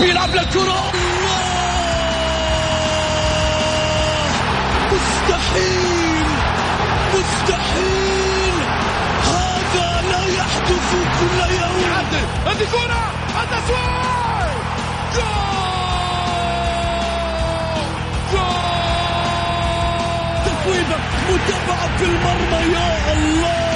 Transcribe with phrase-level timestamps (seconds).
[0.00, 0.92] بيلعب للكرة
[4.92, 6.26] مستحيل
[7.14, 8.54] مستحيل
[9.24, 11.92] هذا لا يحدث كل يوم
[12.46, 13.12] هذه كرة
[13.42, 13.96] التسويق
[20.46, 20.96] تفويضة
[21.30, 23.75] متابعة في المرمى يا الله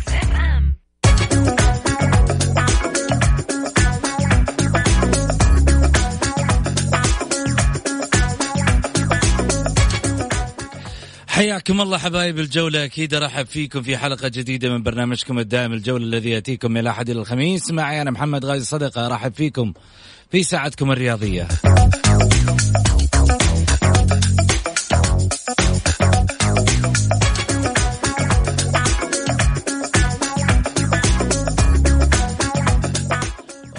[11.41, 12.85] حياكم الله حبايب الجولة.
[12.85, 17.19] أكيد أرحب فيكم في حلقة جديدة من برنامجكم الدائم الجولة الذي يأتيكم من الأحد إلى
[17.19, 17.71] الخميس.
[17.71, 19.73] معي أنا محمد غازي صدقة أرحب فيكم
[20.31, 21.47] في ساعتكم الرياضية.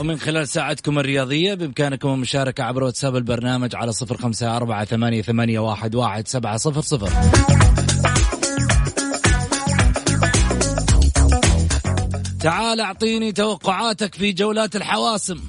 [0.02, 5.58] ومن خلال ساعتكم الرياضية بإمكانكم المشاركة عبر واتساب البرنامج على صفر خمسة أربعة ثمانية, ثمانية
[5.58, 7.10] واحد, واحد سبعة صفر صفر.
[12.40, 15.40] تعال أعطيني توقعاتك في جولات الحواسم.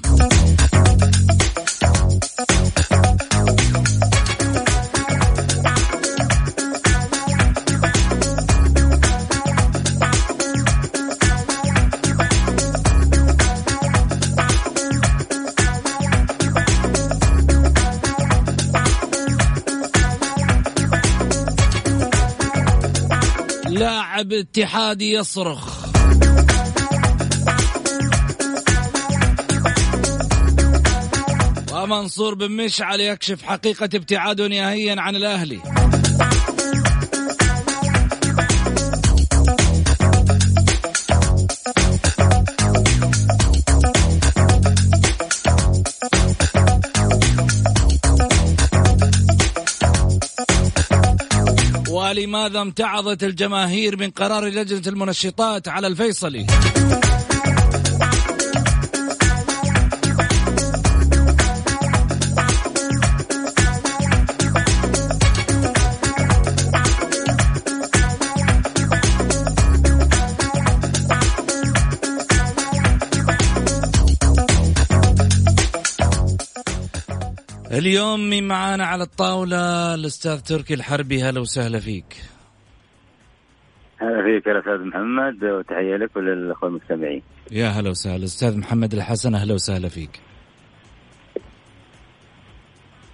[24.24, 25.84] لاعب اتحادي يصرخ.
[31.72, 35.73] ومنصور بن مشعل يكشف حقيقة ابتعاده نهائيا عن الأهلي.
[52.14, 56.46] ولماذا امتعضت الجماهير من قرار لجنة المنشطات على الفيصلي؟
[77.78, 82.16] اليوم مين معانا على الطاولة؟ الأستاذ تركي الحربي هلا وسهلا فيك.
[83.98, 87.22] هلا فيك يا أستاذ محمد وتحية لك وللأخوة المستمعين.
[87.50, 88.24] يا هلا وسهلا.
[88.24, 90.20] أستاذ محمد الحسن أهلا وسهلا فيك.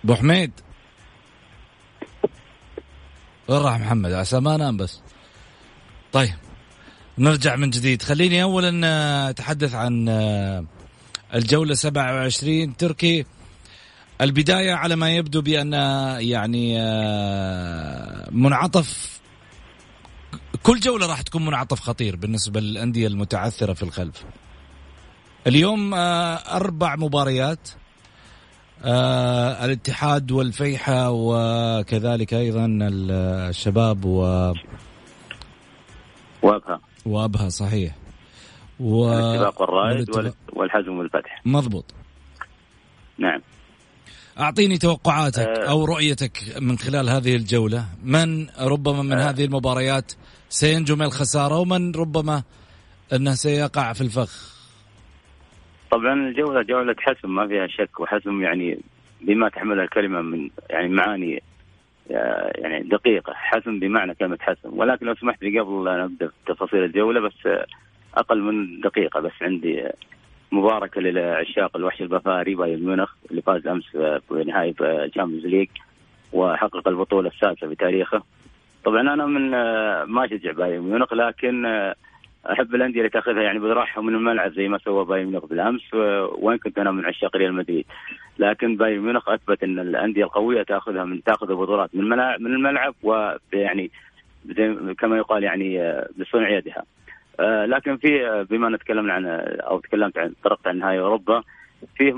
[0.04, 0.52] أبو حميد.
[3.48, 5.00] وين راح محمد؟ عسى ما نام بس.
[6.12, 6.30] طيب
[7.18, 8.02] نرجع من جديد.
[8.02, 10.64] خليني أولا آه، أتحدث عن آه،
[11.34, 13.24] الجولة 27 تركي
[14.20, 15.72] البداية على ما يبدو بأن
[16.20, 19.20] يعني آه، منعطف
[20.62, 24.24] كل جولة راح تكون منعطف خطير بالنسبة للأندية المتعثرة في الخلف
[25.46, 27.68] اليوم آه، أربع مباريات
[28.84, 34.20] آه، الاتحاد والفيحة وكذلك أيضا الشباب و
[36.42, 37.94] وابها وأبها صحيح
[38.80, 39.12] و...
[39.12, 41.42] الاتفاق والرائد والاتفاق- والحزم والفتح.
[41.44, 41.84] مضبوط
[43.18, 43.40] نعم.
[44.40, 45.70] أعطيني توقعاتك آه.
[45.70, 47.84] أو رؤيتك من خلال هذه الجولة.
[48.04, 49.30] من ربما من آه.
[49.30, 50.12] هذه المباريات
[50.48, 52.42] سينجو من الخسارة ومن ربما
[53.12, 54.60] أنه سيقع في الفخ؟
[55.90, 58.00] طبعا الجولة جولة حسم ما فيها شك.
[58.00, 58.78] وحسم يعني
[59.20, 61.42] بما تحملها الكلمة من يعني معاني
[62.10, 63.32] آه، يعني دقيقة.
[63.34, 64.78] حسم بمعنى كلمة حسم.
[64.78, 67.64] ولكن لو سمحت لي قبل لا نبدأ في تفاصيل الجولة بس
[68.14, 69.82] أقل من دقيقة بس عندي
[70.52, 73.84] مباركة لعشاق الوحش البافاري بايرن ميونخ اللي فاز أمس
[74.28, 75.68] في نهائي ال Champions League
[76.32, 78.22] وحقق البطولة السادسة في تاريخه.
[78.84, 81.94] طبعا أنا من آه، ما أشجع بايرن ميونخ لكن آه،
[82.52, 85.94] أحب الأندية اللي تأخذها يعني بذراعها من الملعب زي ما سوى بايرن ميونخ بالأمس
[86.38, 87.86] وين كنت أنا من عشاق ريال مدريد
[88.38, 92.08] لكن بايرن ميونخ أثبت إن الأندية القوية تأخذها من تأخذ البطولات من
[92.40, 93.90] من الملعب ويعني
[94.98, 96.84] كما يقال يعني آه، بصنع يدها
[97.40, 99.26] لكن في آه، بما أن تكلمنا عن
[99.60, 101.42] أو تكلمت عن طرقت عن نهائي أوروبا
[101.96, 102.12] فيه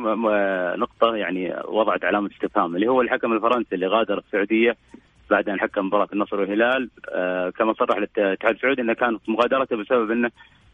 [0.77, 4.77] نقطة يعني وضعت علامة استفهام اللي هو الحكم الفرنسي اللي غادر السعودية
[5.31, 10.11] بعد أن حكم مباراة النصر والهلال آه كما صرح الاتحاد السعودي انه كانت مغادرته بسبب
[10.11, 10.31] إنه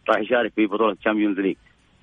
[0.09, 1.57] راح يشارك في بطولة ال Champions League.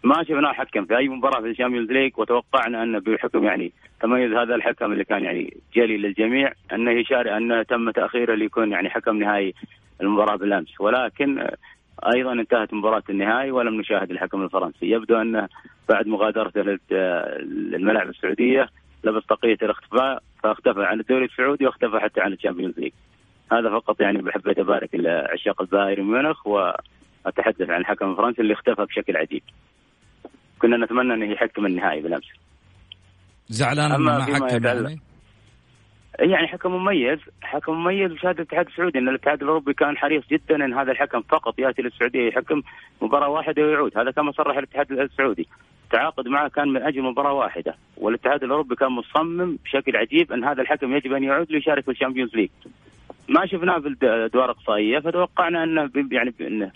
[0.03, 3.71] ما شفناه حكم في أي مباراة في ال Champions League وتوقعنا إنه بحكم يعني
[4.01, 8.89] تميز هذا الحكم اللي كان يعني جلي للجميع إنه يشارك إنه تم تأخيره ليكون يعني
[8.89, 9.53] حكم نهائي
[10.01, 11.56] المباراة بالأمس ولكن آه،
[12.13, 14.85] أيضا انتهت مباراة النهائي ولم نشاهد الحكم الفرنسي.
[14.85, 15.47] يبدو انه
[15.89, 16.61] بعد مغادرته
[17.41, 18.69] للملاعب السعودية
[19.03, 22.91] لبس طاقيه الاختفاء فاختفى عن الدوري السعودي واختفى حتى عن ال Champions League.
[23.51, 29.17] هذا فقط يعني بحبيت ابارك لعشاق البايرن ميونخ وأتحدث عن الحكم الفرنسي اللي اختفى بشكل
[29.17, 29.41] عجيب.
[30.59, 32.27] كنا نتمنى انه يحكم النهائي بالأمس.
[33.47, 34.99] زعلان ما حكم يعني؟
[36.19, 40.73] يعني حكم مميز حكم مميز بشهاده الاتحاد السعودي إن الاتحاد الأوروبي كان حريص جدا إن
[40.73, 42.62] هذا الحكم فقط يأتي للسعودية يحكم
[43.01, 43.97] مباراة واحدة ويعود.
[43.97, 45.47] هذا كما صرح الاتحاد السعودي.
[45.83, 50.62] التعاقد معه كان من أجل مباراة واحدة والاتحاد الأوروبي كان مصمم بشكل عجيب إن هذا
[50.62, 52.50] الحكم يجب أن يعود ليشارك في ال Champions League.
[53.27, 56.71] ما شفناه في الادوار الاقصائيه فتوقعنا إنه يعني إنه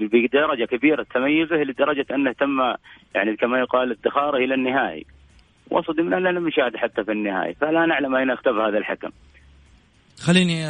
[0.00, 2.74] بدرجة كبيرة تميزه لدرجة أنه تم
[3.14, 5.06] يعني كما يقال ادخاره إلى النهائي.
[5.70, 9.10] وصدمنا لم نشاهد حتى في النهائي فلا نعلم أين اختفى هذا الحكم.
[10.18, 10.66] خليني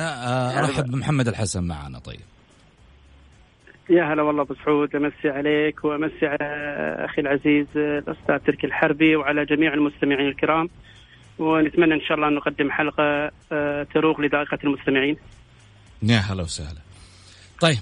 [0.58, 2.20] أرحب بمحمد الحسن معنا طيب.
[3.91, 6.47] يا هلا والله أبو سعود أمسي عليك وأمسي على
[7.05, 10.69] أخي العزيز الأستاذ تركي الحربي وعلى جميع المستمعين الكرام.
[11.38, 13.31] ونتمنى إن شاء الله أن نقدم حلقة
[13.85, 15.17] تروق لذائقه المستمعين.
[16.02, 16.81] يا هلا وسهلا.
[17.61, 17.79] طيب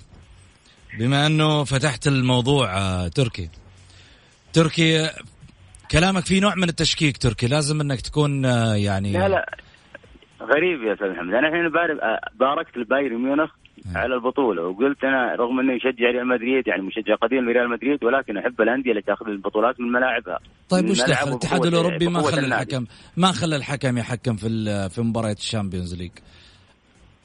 [0.99, 2.69] بما أنه فتحت الموضوع
[3.09, 3.49] تركي
[4.53, 5.11] تركي
[5.90, 9.56] كلامك في نوع من التشكيك تركي لازم إنك تكون آه، يعني لا لا.
[10.43, 11.69] غريب يا أستاذ محمد أنا الحين
[12.38, 13.50] باركت البايرن ميونخ
[13.87, 13.99] آه.
[13.99, 18.38] على البطولة وقلت أنا رغم إني يشجع ريال مدريد يعني مشجع قديم لريال مدريد ولكن
[18.38, 20.38] أحب الأندية اللي تاخذ البطولات من ملاعبها.
[20.69, 22.87] طيب وش دخل؟ الاتحاد الأوروبي ما خلى الحكم
[23.17, 24.49] ما خلى الحكم يحكم في
[24.88, 26.12] في مباريات ال Champions League.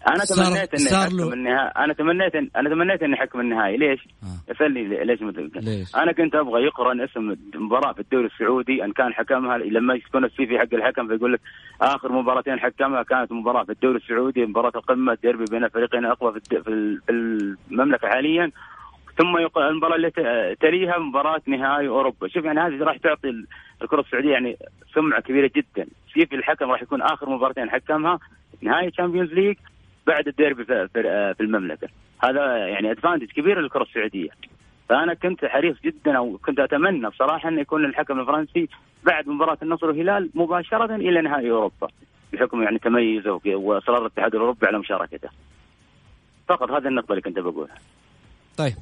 [0.08, 2.50] أنا تمنيت إني يحكم النهائي أنا تمنيت إن...
[2.56, 4.52] أنا تمنيت إني يحكم النهائي ليش؟ آه.
[4.52, 5.22] أسألني ليش
[5.56, 10.26] ليش؟ أنا كنت أبغى يقرن اسم مباراة في الدوري السعودي إن كان حكمها لما تكون
[10.26, 11.40] ال CV حق الحكم فيقول لك
[11.82, 16.62] آخر مباراتين حكمها كانت مباراة في الدوري السعودي مباراة القمة ديربي بين الفريقين الاقوى في,
[16.62, 17.12] في
[17.72, 18.52] المملكة حاليا.
[19.18, 20.12] ثم المباراة اللي
[20.62, 23.46] تليها مباراة نهائي أوروبا، شوف يعني هذه راح تعطي
[23.82, 24.58] الكرة السعودية يعني
[24.94, 28.20] سمعة كبيرة جدا، في الحكم راح يكون آخر مباراتين حكمها.
[28.62, 29.58] نهائي Champions League.
[30.08, 31.88] بعد الديربي في المملكة
[32.24, 34.30] هذا يعني advantage كبير للكرة السعودية
[34.90, 38.70] فأنا كنت حريص جدا أو كنت أتمنى بصراحة انه يكون الحكم الفرنسي
[39.06, 41.88] بعد مباراة النصر والهلال مباشرة إلى نهائي أوروبا
[42.34, 45.30] بحكم يعني تميزه وإصرار الاتحاد الأوروبي على مشاركته.
[46.48, 47.76] فقط هذه النقطة اللي كنت بقولها.
[48.58, 48.74] طيب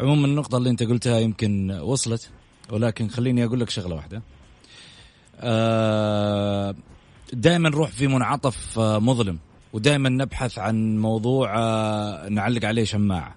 [0.00, 2.32] عموما النقطة اللي أنت قلتها يمكن وصلت
[2.72, 4.22] ولكن خليني أقول لك شغلة واحدة.
[5.40, 6.74] آه
[7.32, 9.38] دائما نروح في منعطف آه، مظلم
[9.72, 13.34] ودائما نبحث عن موضوع آه، نعلق عليه شماعة.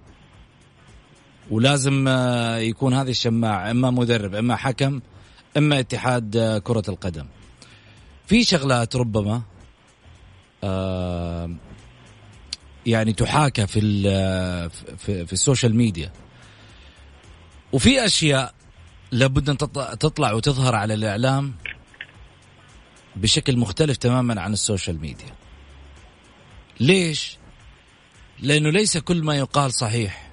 [1.52, 5.02] ولازم آه، يكون هذه الشماعة إما مدرب إما حكم
[5.58, 7.26] إما اتحاد آه، كرة القدم.
[8.28, 9.42] في شغلات ربما
[12.86, 13.82] يعني تحاكى في
[14.98, 16.12] في, في ال social media.
[17.74, 18.54] وفي أشياء
[19.12, 19.58] لابد أن
[20.00, 21.54] تطلع وتظهر على الإعلام
[23.16, 25.45] بشكل مختلف تماما عن ال social media.
[26.80, 27.38] ليش؟
[28.40, 30.32] لأنه ليس كل ما يقال صحيح.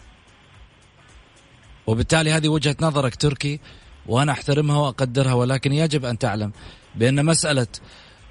[1.87, 3.61] وبالتالي هذه وجهة نظرك تركي
[4.07, 6.53] وأنا أحترمها وأقدرها ولكن يجب أن تعلم
[6.95, 7.67] بأن مسألة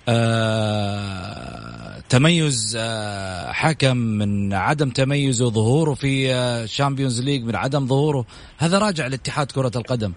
[0.10, 6.68] آه تميز آه حكم من عدم تميزه ظهوره في آه
[7.00, 8.26] ليج من عدم ظهوره
[8.58, 10.14] هذا راجع لاتحاد كرة القدم.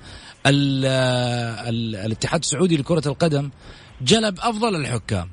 [0.46, 3.50] ال آه ال الاتحاد السعودي لكرة القدم
[4.02, 5.30] جلب أفضل الحكام.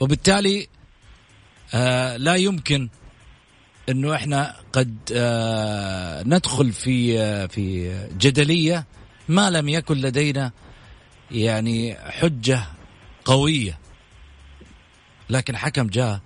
[0.00, 0.68] وبالتالي
[1.74, 2.88] آه لا يمكن
[3.88, 8.86] إنه إحنا قد آه ندخل في آه في جدلية
[9.28, 10.52] ما لم يكن لدينا
[11.30, 12.64] يعني حجة
[13.24, 13.78] قوية.
[15.30, 16.20] لكن حكم جاء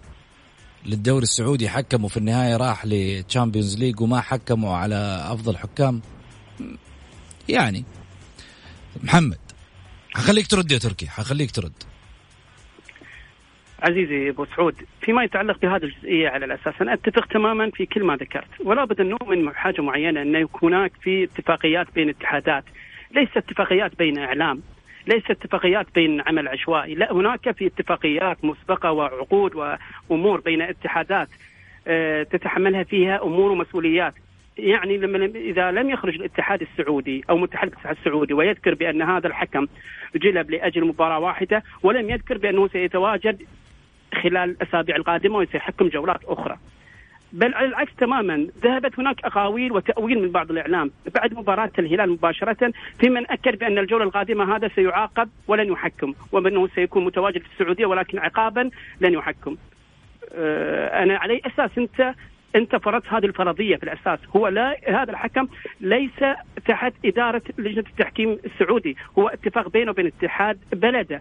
[0.87, 6.03] للدوري السعودي حكم وفي النهاية راح ل Champions League وما حكموا على أفضل حكام.
[7.49, 7.85] يعني
[9.03, 9.38] محمد
[10.15, 11.73] حخليك ترد يا تركي حخليك ترد.
[13.83, 18.16] عزيزي أبو سعود فيما يتعلق بهذه الجزئية على الأساس أنا أتفق تماما في كل ما
[18.16, 22.64] ذكرت ولا بد أن نؤمن حاجة معينة انه يكون هناك في اتفاقيات بين اتحادات
[23.14, 24.62] ليس اتفاقيات بين إعلام
[25.06, 29.76] ليس اتفاقيات بين عمل عشوائي لا هناك في اتفاقيات مسبقة وعقود
[30.11, 31.28] وأمور بين اتحادات
[31.88, 34.14] آه، تتحملها فيها أمور ومسؤوليات.
[34.59, 39.67] يعني لما إذا لم يخرج الاتحاد السعودي أو متحدث الاتحاد السعودي ويذكر بأن هذا الحكم
[40.17, 43.43] جلب لأجل مباراة واحدة ولم يذكر بأنه سيتواجد
[44.23, 46.57] خلال الأسابيع القادمة وسيحكم جولات أخرى.
[47.33, 52.73] بل على العكس تماما ذهبت هناك اقاويل وتأويل من بعض الإعلام بعد مباراة الهلال مباشرة
[53.01, 57.87] في من أكد بأن الجولة القادمة هذا سيعاقب ولن يحكم وانه سيكون متواجد في السعودية
[57.87, 58.71] ولكن عقابا
[59.01, 59.57] لن يحكم.
[60.35, 62.15] آه، أنا على أساس أنت
[62.57, 64.19] انت فرضت هذه الفرضية في الأساس.
[64.37, 65.49] هو لا هذا الحكم
[65.81, 66.19] ليس
[66.69, 68.97] تحت إدارة لجنة التحكيم السعودي.
[69.19, 71.21] هو اتفاق بينه وبين اتحاد بلده.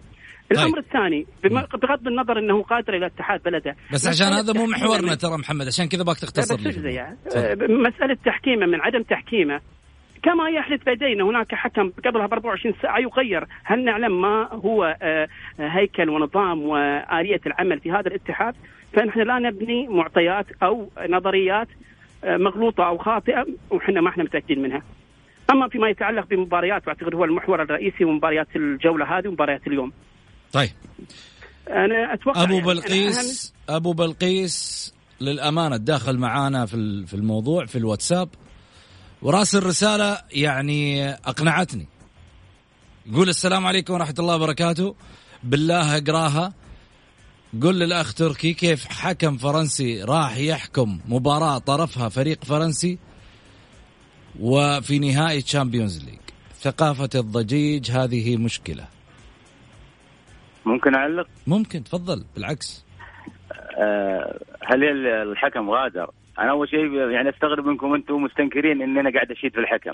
[0.52, 0.78] الأمر طيب.
[0.78, 3.76] الثاني بم- بغض النظر إنه قادر إلى اتحاد بلده.
[3.92, 6.94] بس عشان هذا مو محورنا ترى محمد عشان كذا باك تختصر لي.
[6.94, 7.16] يعني.
[7.68, 9.60] مسألة تحكيمه من عدم تحكيمه
[10.22, 15.28] كما يحدث لدينا هناك حكم قبلها ب 24 ساعة يغير، هل نعلم ما هو آه،
[15.58, 18.54] هيكل ونظام وآلية العمل في هذا الاتحاد؟
[18.96, 21.68] فنحن لا نبني معطيات أو نظريات
[22.24, 24.82] آه، مغلوطة أو خاطئة وحنا ما إحنا متأكدين منها.
[25.50, 29.92] أما فيما يتعلق بمباريات واعتقد هو المحور الرئيسي ومباريات الجولة هذه ومباريات اليوم.
[30.52, 30.70] طيب.
[31.68, 37.78] أنا أتوقع أبو يعني أنا بلقيس أبو بلقيس للأمانة تداخل معانا في في الموضوع في
[37.78, 38.28] الواتساب.
[39.22, 41.86] وراسل رساله يعني أقنعتني.
[43.06, 44.94] يقول السلام عليكم ورحمة الله وبركاته.
[45.44, 46.52] بالله أقراها.
[47.62, 52.98] قل للأخ تركي كيف حكم فرنسي راح يحكم مباراة طرفها فريق فرنسي
[54.40, 56.18] وفي نهائي Champions League
[56.60, 58.84] ثقافة الضجيج هذه مشكلة
[60.66, 62.84] ممكن أعلق ممكن تفضل بالعكس
[63.78, 69.10] آه، هل ال- الحكم غادر؟ أنا أول شيء يعني أستغرب منكم أنتم مستنكرين ان أنا
[69.12, 69.92] قاعد اشيد في الحكم.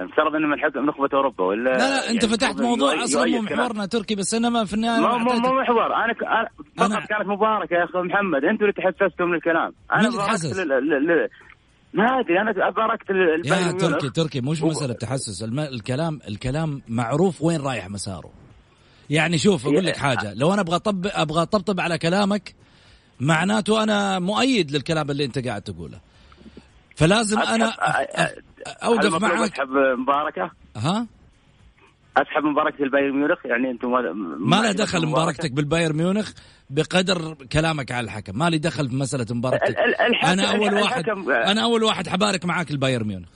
[0.00, 3.40] المفترض ان من الحكم نخبه أوروبا ولا لا لا أنت يعني فتحت موضوع أصلا مو.
[3.42, 5.94] محورنا تركي بس انما في النهاية مو مو مو محور.
[5.94, 6.22] أنا ك...
[6.24, 8.44] أنا فقط أنا- كانت مباركه يا أخي محمد.
[8.44, 10.68] أنتم اللي تحسستوا من الكلام أنا مين اللي باركت تحسس؟ ل...
[10.68, 11.06] ل...
[11.06, 11.28] ل...
[11.94, 13.10] ما أدري أنا باركت
[13.44, 13.72] يا.
[13.72, 15.42] تركي تركي مش هو- مسألة تحسس.
[15.42, 15.60] الم...
[15.60, 18.30] الكلام الكلام معروف وين رايح مساره.
[19.10, 20.34] يعني شوف أقول لك حاجة.
[20.34, 22.54] لو أنا أبغى اطب أبغى أطبطب على كلامك
[23.20, 26.00] معناته أنا مؤيد للكلام اللي أنت قاعد تقوله.
[26.98, 28.42] فلازم أنا أسحب- أ- أ- هل
[28.84, 29.52] اوقف معك.
[29.52, 31.06] أسحب مباركة؟ ها؟
[32.16, 36.32] أسحب مباركة البايرن ميونخ؟ يعني أنتم ما, ما له دخل مباركتك بالبايرن ميونخ
[36.70, 38.38] بقدر كلامك على الحكم.
[38.38, 39.76] ما لي دخل في مسألة مباركتك.
[40.24, 43.28] أنا أول واحد أنا أول واحد حبارك معاك البايرن ميونخ.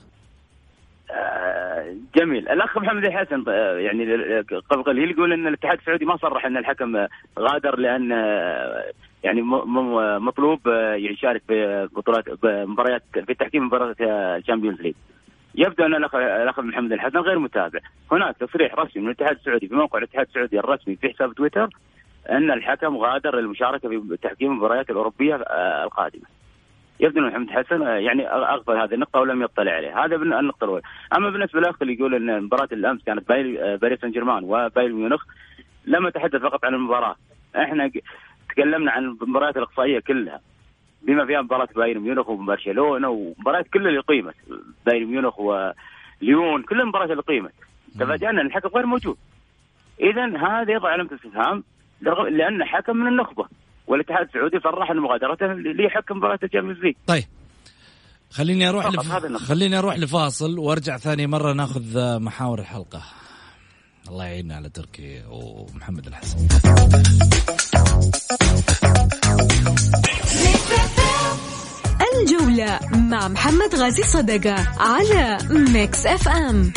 [2.17, 2.49] جميل.
[2.49, 3.45] الأخ محمد الحسن
[3.79, 4.15] يعني
[4.71, 7.07] قبل قليل يقول إن الاتحاد السعودي ما صرح إن الحكم
[7.39, 8.11] غادر لأن
[9.25, 9.43] يعني
[10.21, 10.61] مطلوب
[10.97, 14.95] يشارك ببطولات بمباريات في تحكيم مباراة ال Champions League
[15.55, 17.81] يبدو أن الأخ الأخ محمد الحسن غير متابع.
[18.13, 21.69] هناك تصريح رسمي من الاتحاد السعودي في موقع الاتحاد السعودي الرسمي في حساب تويتر
[22.31, 26.25] إن الحكم غادر للمشاركة في تحكيم المباريات الأوروبية آه، القادمة.
[27.03, 30.83] يبدو أن محمد حسن آه، يعني أغفل هذه النقطة ولم يطلع عليها، هذا النقطة الأولى،
[31.17, 35.25] أما بالنسبة للأخ اللي يقول أن مباراة الأمس كانت آه، باريس سان جيرمان وبايرن ميونخ
[35.87, 37.17] لم اتحدث فقط عن المباراة،
[37.57, 37.91] إحنا
[38.49, 40.41] تكلمنا عن المباريات الإقصائية كلها.
[41.03, 44.35] بما فيها مباراة بايرن ميونخ وبرشلونه ومباريات كلها اللي قيمت.
[44.87, 47.53] بايرن ميونخ وليون كل المباريات اللي قيمت.
[48.01, 49.17] تفاجأنا إن الحكم غير موجود.
[50.01, 51.65] اذا هذا يضع علامة استفهام
[52.29, 53.47] لأن حكم من النخبة.
[53.87, 56.95] والاتحاد السعودي صرح ان مغادرته ليحكم مباراة ال Champions League.
[57.07, 57.25] طيب.
[58.31, 59.37] خليني أروح لف...
[59.37, 63.03] خليني أروح لفاصل وأرجع ثاني مرة ناخذ آه، محاور الحلقة.
[64.09, 66.49] الله يعيننا على تركي ومحمد الحسن.
[72.23, 76.73] الجولة مع محمد غازي صدقة على Mix FM.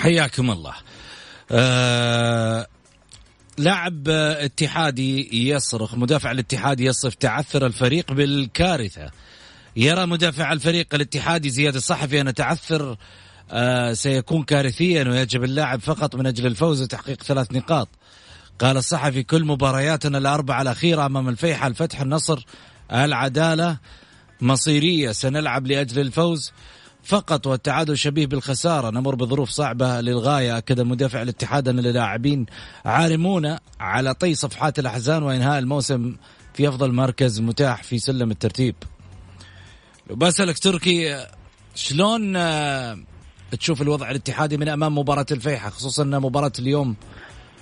[0.00, 0.74] حياكم الله.
[1.50, 2.66] آه...
[3.58, 9.10] لاعب اتحادي يصرخ مدافع الاتحاد يصف تعثر الفريق بالكارثة.
[9.76, 12.96] يرى مدافع الفريق الاتحادي زياد الصحفي أن تعثر
[13.50, 17.88] آه سيكون كارثيا ويجب اللاعب فقط من أجل الفوز وتحقيق ثلاث نقاط.
[18.58, 22.44] قال الصحفي كل مبارياتنا الأربعة الأخيرة أمام الفيحة الفتح النصر
[22.92, 23.78] العدالة
[24.40, 25.12] مصيرية.
[25.12, 26.52] سنلعب لأجل الفوز.
[27.04, 28.90] فقط والتعادل شبيه بالخسارة.
[28.90, 30.58] نمر بظروف صعبة للغاية.
[30.58, 32.46] أكد مدافع الاتحاد أن اللاعبين
[32.84, 36.16] عارمون على طي صفحات الأحزان وإنهاء الموسم
[36.54, 38.74] في أفضل مركز متاح في سلم الترتيب.
[40.10, 41.26] لو بسألك تركي
[41.74, 42.98] شلون آه،
[43.58, 46.96] تشوف الوضع الاتحادي من أمام مباراة الفيحة خصوصا أن مباراة اليوم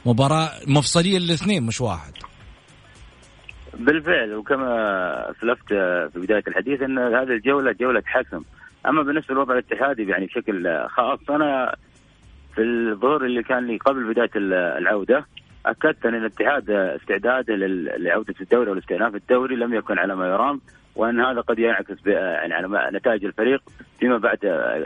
[0.07, 2.13] مباراة مفصلية للاثنين مش واحد؟
[3.75, 4.35] بالفعل.
[4.35, 4.67] وكما
[5.31, 5.69] اسلفت
[6.13, 8.43] في بداية الحديث إن هذه الجولة جولة حسم.
[8.87, 11.75] أما بالنسبة للوضع الاتحادي يعني بشكل خاص أنا
[12.55, 14.31] في الظهور اللي كان لي قبل بداية
[14.79, 15.27] العودة
[15.67, 17.57] أكدت أن الاتحاد استعداده
[17.97, 20.61] لعودة الدوري والاستئناف الدوري لم يكن على ما يرام
[20.97, 23.63] وأن هذا قد ينعكس يعني على نتائج الفريق
[24.01, 24.39] فيما بعد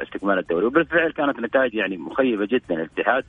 [0.02, 0.66] استكمال الدوري.
[0.66, 3.24] وبالفعل كانت نتائج يعني مخيبة جدا الاتحاد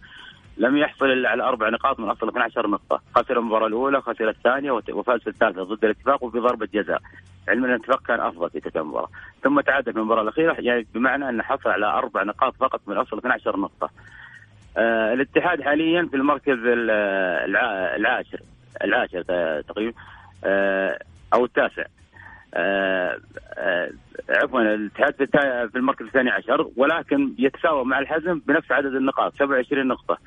[0.57, 4.71] لم يحصل إلا على أربع نقاط من أصل 12 نقطة، خسر المباراة الأولى، خسر الثانية
[4.71, 7.01] وفاز في الثالثة ضد الاتفاق وفي ضربة جزاء.
[7.47, 9.09] علما أن الاتفاق كان أفضل في تلك المباراة،
[9.43, 13.17] ثم تعادل في المباراة الأخيرة يعني بمعنى انه حصل على أربع نقاط فقط من أصل
[13.17, 13.89] 12 نقطة.
[14.77, 16.57] آه الاتحاد حاليا في المركز
[17.95, 18.39] العاشر
[18.83, 19.21] العاشر
[19.61, 19.93] تقريبا
[20.43, 20.99] آه
[21.33, 21.83] أو التاسع.
[22.53, 23.17] آه
[23.57, 23.89] آه
[24.29, 25.13] عفوا الاتحاد
[25.71, 30.17] في المركز الثاني عشر ولكن يتساوى مع الحزم بنفس عدد النقاط 27 نقطة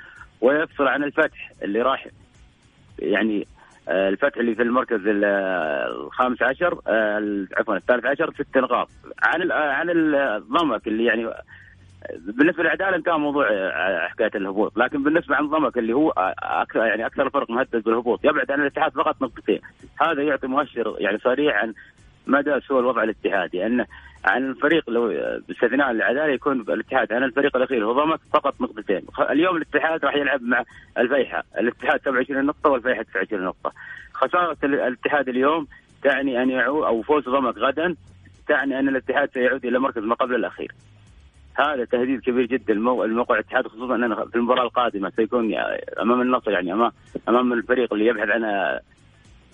[0.40, 2.06] ويفصل عن الفتح اللي راح
[2.98, 3.46] يعني
[3.88, 6.80] آه، الفتح اللي في المركز الخامس عشر
[7.56, 8.88] عفوا الثالث عشر ست نقاط
[9.22, 11.30] عن عن الضمك اللي يعني
[12.18, 13.46] بالنسبة للعداله انتهى موضوع
[14.08, 16.10] حكاية الهبوط، لكن بالنسبة عن الضمك اللي هو
[16.42, 18.24] أكثر يعني أكثر الفرق مهدد بالهبوط.
[18.24, 19.60] يبعد عن الاتحاد فقط نقطتين،
[20.00, 21.74] هذا يعطي مؤشر يعني صريح عن
[22.26, 23.66] مدى سوء الوضع الاتحادي.
[23.66, 23.86] انه
[24.26, 25.08] عن الفريق لو
[25.48, 29.02] باستثناء العدالة يكون الاتحاد عن الفريق الأخير هو ضمك فقط نقطتين.
[29.30, 30.64] اليوم الاتحاد راح يلعب مع
[30.98, 31.44] الفيحة.
[31.58, 33.72] الاتحاد 27 نقطة والفيحة 29 نقطة.
[34.14, 35.66] خسارة الاتحاد اليوم
[36.02, 37.96] تعني أن يعود أو فوز ضمك غدا
[38.48, 40.72] تعني أن الاتحاد سيعود إلى مركز ما قبل الأخير.
[41.54, 45.54] هذا تهديد كبير جدا الموقع الاتحاد خصوصا اننا في المباراة القادمة سيكون
[46.02, 46.92] أمام النصر يعني امام
[47.28, 48.44] أمام الفريق اللي يبحث عن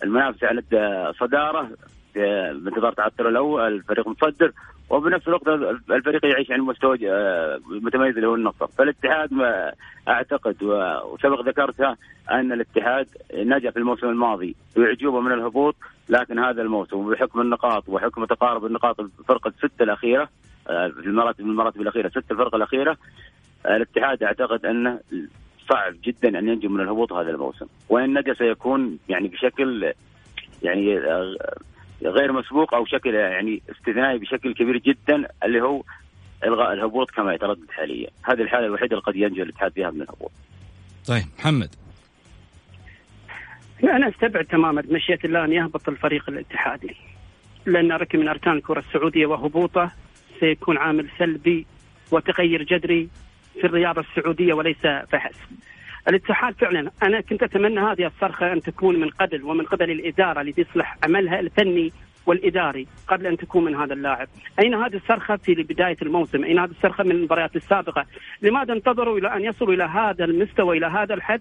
[0.05, 0.62] المنافسة على
[1.11, 1.71] الصداره
[2.14, 4.52] بانتظار تعثر الأول الفريق متصدر
[4.90, 5.49] وبنفس الوقت
[5.90, 8.66] الفريق يعيش عن مستوى آه، متميز اللي هو النصر.
[8.66, 9.73] فالاتحاد ما
[10.09, 11.97] أعتقد وسبق ذكرتها
[12.31, 15.76] أن الاتحاد نجا في الموسم الماضي بأعجوبة من الهبوط
[16.09, 20.28] لكن هذا الموسم بحكم النقاط وحكم تقارب النقاط الفرقه الستة الأخيرة
[20.69, 22.97] آه، في المراتب المراتب الأخيرة ست الفرق الأخيرة
[23.66, 25.00] الاتحاد أعتقد أنه
[25.69, 27.66] صعب جدا أن ينجو من الهبوط هذا الموسم.
[27.88, 29.92] وإن نجا سيكون يعني بشكل
[30.62, 31.37] يعني آه،
[32.04, 35.82] غير مسبوق أو شكل يعني استثنائي بشكل كبير جدا اللي هو
[36.44, 40.32] إلغاء الهبوط كما يتردد حاليا، هذه الحالة الوحيدة اللي قد ينجو الاتحاد فيها من الهبوط.
[41.06, 41.75] طيب محمد
[43.84, 46.97] أنا أستبعد تماما بمشيئه الله أن يهبط الفريق الاتحادي.
[47.67, 49.91] لأن ركن من أركان الكرة السعودية وهبوطه
[50.41, 51.67] سيكون عامل سلبي
[52.10, 53.08] وتغير جذري
[53.60, 55.56] في الرياضة السعودية وليس فحسب.
[56.08, 60.52] الاتحاد فعلا أنا كنت أتمنى هذه الصرخة أن تكون من قبل ومن قبل الإدارة اللي
[60.52, 61.93] تصلح عملها الفني
[62.26, 66.71] والإداري قبل أن تكون من هذا اللاعب، أين هذه الصرخة في بداية الموسم؟ أين هذه
[66.71, 68.06] الصرخة من المباريات السابقة؟
[68.43, 71.41] لماذا انتظروا إلى أن يصلوا إلى هذا المستوى إلى هذا الحد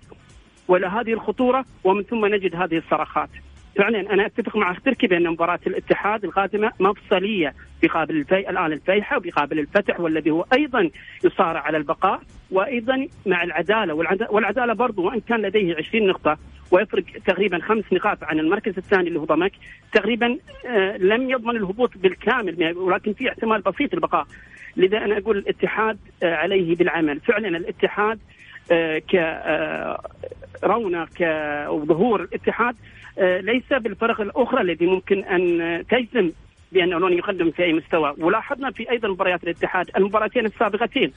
[0.67, 3.29] وإلى هذه الخطورة ومن ثم نجد هذه الصرخات؟
[3.77, 7.53] فعلا أنا أتفق مع تركي بأن مباراة الاتحاد القادمة مفصلية
[7.83, 10.89] بقابل الفي الآن الفيحة وبقابل الفتح والذي هو أيضا
[11.23, 13.93] يصارع على البقاء وأيضا مع العدالة
[14.29, 16.37] والعدالة برضو وإن كان لديه 20 نقطة
[16.71, 19.51] ويفرق تقريبا خمس نقاط عن المركز الثاني اللي هو ضمك
[19.93, 24.25] تقريبا آه لم يضمن الهبوط بالكامل ولكن في احتمال بسيط البقاء
[24.77, 27.19] لذا أنا أقول الاتحاد آه عليه بالعمل.
[27.19, 28.19] فعلا الاتحاد
[28.71, 29.01] آه
[30.61, 32.75] كرونق آه، وظهور الاتحاد
[33.17, 36.31] ليس بالفرق الأخرى التي ممكن أن تجزم
[36.71, 38.15] بانه لن يقدم في أي مستوى.
[38.17, 41.11] ولاحظنا في أيضا مباريات الاتحاد المباراتين السابقتين.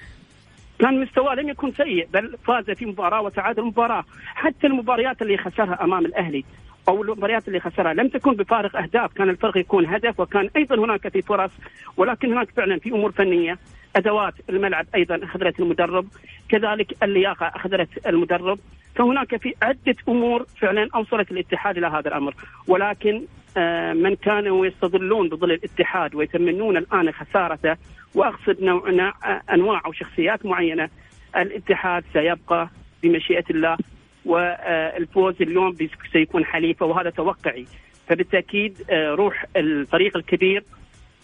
[0.79, 4.05] كان مستواه لم يكن سيء بل فاز في مباراة وتعادل مباراة.
[4.35, 6.45] حتى المباريات اللي خسرها أمام الأهلي
[6.89, 9.13] أو المباريات اللي خسرها لم تكن بفارق أهداف.
[9.13, 11.51] كان الفرق يكون هدف وكان أيضا هناك في فرص
[11.97, 13.59] ولكن هناك فعلا في أمور فنية.
[13.97, 16.07] أدوات الملعب أيضا أخذت المدرب.
[16.49, 18.59] كذلك اللياقة أخذت المدرب.
[18.95, 22.35] فهناك في عدة أمور فعلا أوصلت الاتحاد إلى هذا الأمر
[22.69, 23.23] ولكن
[23.57, 27.77] آه، من كانوا يستظلون بظل الاتحاد ويتمنون الآن خسارته
[28.15, 29.13] وأقصد نوع
[29.53, 30.89] أنواع أو شخصيات معينة
[31.37, 32.69] الاتحاد سيبقى
[33.03, 33.77] بمشيئة الله
[34.25, 35.77] والفوز اليوم
[36.13, 37.67] سيكون حليفة وهذا توقعي
[38.09, 40.65] فبالتأكيد آه، روح الفريق الكبير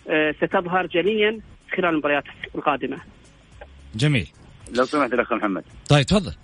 [0.09, 1.40] آه، ستظهر جليا
[1.76, 2.98] خلال المباريات القادمة.
[3.94, 4.28] جميل.
[4.76, 5.64] لو سمحت الأخ محمد.
[5.88, 6.35] طيب تفضل.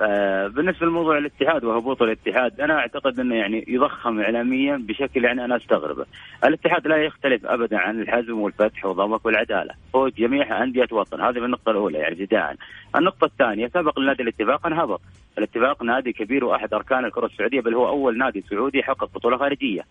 [0.00, 5.56] آه بالنسبة لموضوع الاتحاد وهبوط الاتحاد أنا أعتقد إنه يعني يضخم اعلاميا بشكل يعني أنا
[5.56, 6.06] أستغربه.
[6.44, 11.70] الاتحاد لا يختلف ابدا عن الحزم والفتح والضمك والعدالة، هو جميعها أندية وطن، هذه النقطة
[11.70, 12.56] الأولى يعني ابتداء.
[12.96, 15.00] النقطة الثانية سبق لنادي الاتفاق أن هبط.
[15.38, 19.82] الاتفاق نادي كبير وأحد أركان الكرة السعودية بل هو أول نادي سعودي حقق بطولة خارجية.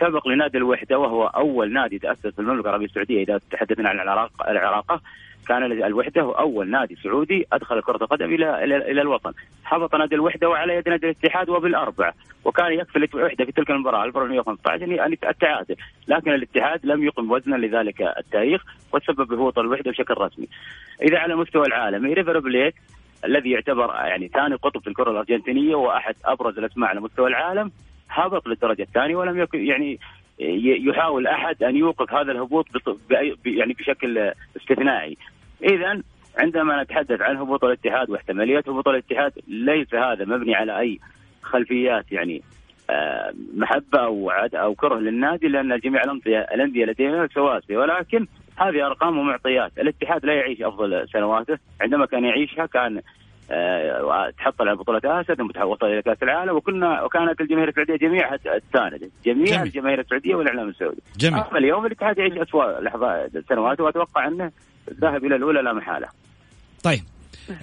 [0.00, 3.22] سبق لنادي الوحدة وهو أول نادي تأسس في المملكة العربية السعودية.
[3.22, 5.00] إذا تحدثنا عن العراق العراقه
[5.48, 9.32] كان الوحدة هو أول نادي سعودي أدخل كرة القدم إلى إلى, الوطن.
[9.64, 12.14] هبط نادي الوحدة وعلى يد نادي الاتحاد وبالاربعه
[12.44, 15.76] وكان يكفي الوحده في تلك المباراة 1415 ان التعادل.
[16.08, 20.48] لكن الاتحاد لم يقم وزنا لذلك التاريخ وتسبب بهبوط الوحدة بشكل رسمي.
[21.02, 22.74] إذا على مستوى العالمي ريفر بليت
[23.24, 27.72] الذي يعتبر يعني ثاني قطب في الكرة الأرجنتينية وأحد أبرز الأسماء على مستوى العالم
[28.12, 29.98] هبط للدرجة الثانية ولم يكن يعني
[30.88, 32.66] يحاول أحد أن يوقف هذا الهبوط
[33.46, 35.16] يعني بشكل استثنائي.
[35.62, 36.02] اذا
[36.38, 41.00] عندما نتحدث عن هبوط الاتحاد واحتمالية هبوط الاتحاد ليس هذا مبني على أي
[41.42, 42.42] خلفيات يعني
[42.90, 49.18] آه، محبة أو أو كره للنادي لأن جميع الانديه الأندية لديها سواسيه ولكن هذه أرقام
[49.18, 53.00] ومعطيات، الاتحاد لا يعيش أفضل سنواته، عندما كان يعيشها كان
[54.38, 59.10] تحصل على بطولة آسيا ثم وصل إلى كأس العالم وكنا وكانت الجماهير السعودية جميعها تسانده،
[59.24, 59.62] جميع جميل.
[59.62, 61.02] الجماهير السعودية والإعلام السعودي.
[61.16, 64.50] جميل أما اليوم الاتحاد يعيش أسوأ لحظات سنوات وأتوقع أنه
[65.00, 66.08] ذهب إلى الأولى لا محالة.
[66.82, 67.02] طيب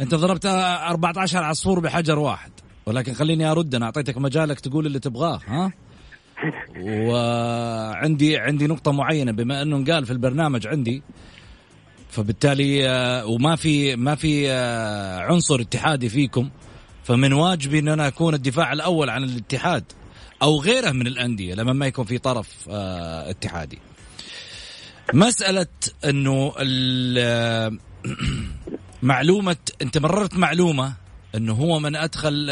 [0.02, 2.52] أنت ضربت 14 عصفور بحجر واحد
[2.86, 5.72] ولكن خليني أرد أنا أعطيتك مجالك تقول اللي تبغاه ها
[7.10, 11.04] وعندي عندي نقطة معينة بما أنه قال في البرنامج عندي
[12.10, 16.50] فبالتالي آه، وما في ما في آه، عنصر اتحادي فيكم
[17.04, 19.84] فمن واجبي إن أنا أكون الدفاع الأول عن الاتحاد
[20.42, 23.80] أو غيره من الأندية لما ما يكون في طرف آه، اتحادي.
[25.14, 25.68] مسألة
[26.06, 26.54] إنه
[29.02, 30.94] معلومة أنت مررت معلومة
[31.36, 32.50] إنه هو من أدخل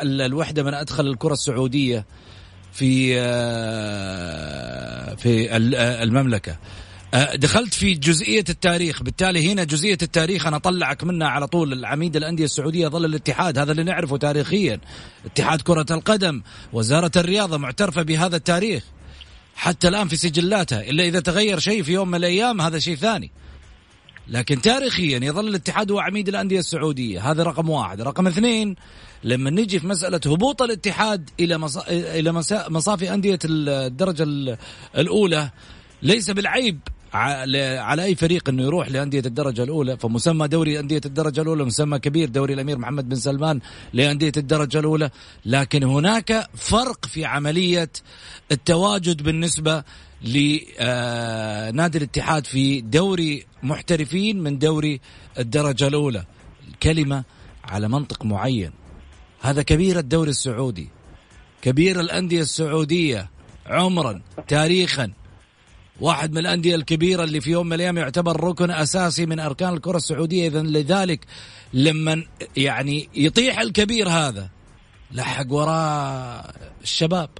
[0.00, 2.06] الوحدة من أدخل الكرة السعودية
[2.72, 3.14] في
[5.16, 6.58] في ال- المملكة
[7.34, 9.02] دخلت في جزئية التاريخ.
[9.02, 11.72] بالتالي هنا جزئية التاريخ أنا أطلعك منها على طول.
[11.72, 14.80] العميد الأندية السعودية ظل الاتحاد هذا اللي نعرفه تاريخيا.
[15.24, 18.82] اتحاد كرة القدم وزارة الرياضة معترفة بهذا التاريخ.
[19.56, 23.30] حتى الآن في سجلاتها إلا إذا تغير شيء في يوم من الأيام هذا شيء ثاني.
[24.28, 27.30] لكن تاريخيا يظل الاتحاد هو عميد الأندية السعودية.
[27.30, 28.00] هذا رقم واحد.
[28.00, 28.76] رقم اثنين
[29.24, 31.84] لما نجي في مسألة هبوط الاتحاد إلى مصا...
[31.88, 32.32] إلى.
[32.68, 34.56] مصافي أندية الدرجة ال-
[34.98, 35.50] الأولى
[36.02, 36.80] ليس بالعيب
[37.14, 42.28] على أي فريق إنه يروح لأندية الدرجة الأولى فمسمى دوري أندية الدرجة الأولى مسمى كبير
[42.28, 43.60] دوري الأمير محمد بن سلمان
[43.92, 45.10] لأندية الدرجة الأولى.
[45.46, 47.90] لكن هناك فرق في عملية
[48.52, 49.84] التواجد بالنسبة
[50.22, 55.00] لنادي الاتحاد في دوري محترفين من دوري
[55.38, 56.24] الدرجة الأولى.
[56.68, 57.24] الكلمة
[57.64, 58.70] على منطق معين.
[59.40, 60.88] هذا كبير الدوري السعودي.
[61.62, 63.30] كبير الأندية السعودية
[63.66, 65.12] عمرا تاريخا.
[66.00, 69.96] واحد من الأندية الكبيرة اللي في يوم من الأيام يعتبر ركن أساسي من أركان الكرة
[69.96, 70.48] السعودية.
[70.48, 71.26] اذا لذلك
[71.72, 72.24] لما
[72.56, 74.48] يعني يطيح الكبير هذا.
[75.12, 76.52] لحق وراه
[76.82, 77.30] الشباب.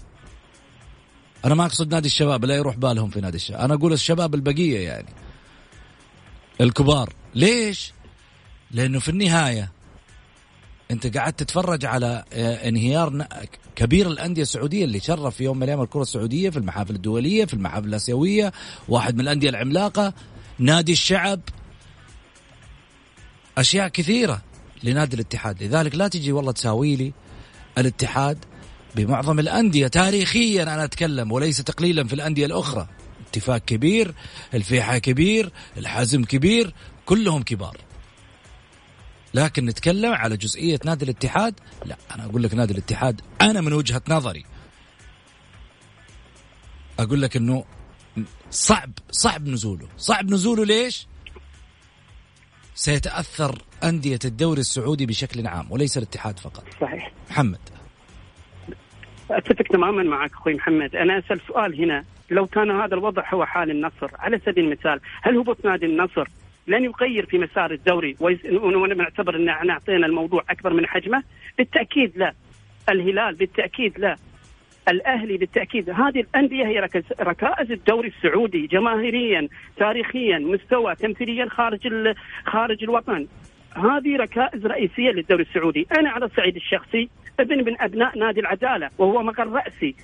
[1.44, 3.60] أنا ما أقصد نادي الشباب لا يروح بالهم في نادي الشباب.
[3.60, 5.08] أنا أقول الشباب البقية يعني.
[6.60, 7.12] الكبار.
[7.34, 7.92] ليش؟
[8.70, 9.72] لأنه في النهاية
[10.92, 13.26] انت قاعد تتفرج على آه، انهيار
[13.76, 17.54] كبير الأندية السعودية اللي شرف في يوم من الأيام الكرة السعودية في المحافل الدولية في
[17.54, 18.52] المحافل الآسيوية
[18.88, 20.14] واحد من الأندية العملاقة
[20.58, 21.40] نادي الشعب.
[23.58, 24.42] أشياء كثيرة
[24.82, 25.62] لنادي الاتحاد.
[25.62, 27.12] لذلك لا تجي والله تساوي لي
[27.78, 28.38] الاتحاد
[28.96, 29.86] بمعظم الأندية.
[29.86, 32.86] تاريخيا أنا أتكلم وليس تقليلا في الأندية الأخرى.
[33.28, 34.14] اتفاق كبير
[34.54, 36.74] الفيحة كبير الحزم كبير
[37.06, 37.91] كلهم كبار.
[39.34, 44.02] لكن نتكلم على جزئية نادي الاتحاد؟ لا أنا أقول لك نادي الاتحاد أنا من وجهة
[44.08, 44.44] نظري.
[46.98, 47.64] أقول لك أنه
[48.50, 49.88] صعب صعب نزوله.
[49.96, 51.06] صعب نزوله ليش؟
[52.74, 56.64] سيتأثر أندية الدوري السعودي بشكل عام وليس الاتحاد فقط.
[56.80, 57.12] صحيح.
[57.30, 57.60] محمد.
[59.30, 60.96] أتفق تماما معك أخوي محمد.
[60.96, 62.04] أنا أسأل سؤال هنا.
[62.30, 66.28] لو كان هذا الوضع هو حال النصر على سبيل المثال هل هبوط نادي النصر؟
[66.66, 68.16] لن يغير في مسار الدوري
[68.50, 71.22] ونعتبر إن إحنا أعطينا الموضوع أكبر من حجمه.
[71.58, 72.32] بالتأكيد لا.
[72.90, 74.16] الهلال بالتأكيد لا.
[74.88, 75.90] الأهلي بالتأكيد.
[75.90, 76.88] هذه الأندية هي
[77.20, 83.26] ركائز الدوري السعودي جماهيريا تاريخيا مستوى تمثيليا خارج خارج الوطن.
[83.76, 85.86] هذه ركائز رئيسية للدوري السعودي.
[85.98, 87.08] أنا على الصعيد الشخصي
[87.40, 89.94] ابن من أبناء نادي العدالة وهو مقر رأسي.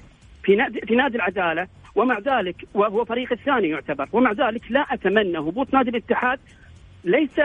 [0.49, 5.39] في نادي في نادي العدالة ومع ذلك وهو فريق الثاني يعتبر ومع ذلك لا أتمنى
[5.39, 6.39] هبوط نادي الاتحاد
[7.05, 7.41] ليس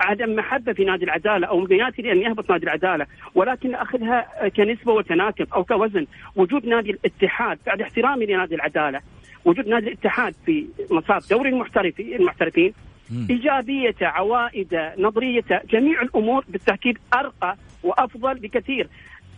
[0.00, 5.46] عدم محبة في نادي العدالة أو امنياتي لأن يهبط نادي العدالة ولكن أخذها كنسبة وتناسب
[5.54, 6.06] أو كوزن.
[6.36, 9.00] وجود نادي الاتحاد بعد احترامي لنادي العدالة
[9.44, 12.72] وجود نادي الاتحاد في مصاف دوري المحترفين المحترفين
[13.30, 18.88] ايجابيته عوائده نظريته جميع الأمور بالتاكيد أرقى وأفضل بكثير.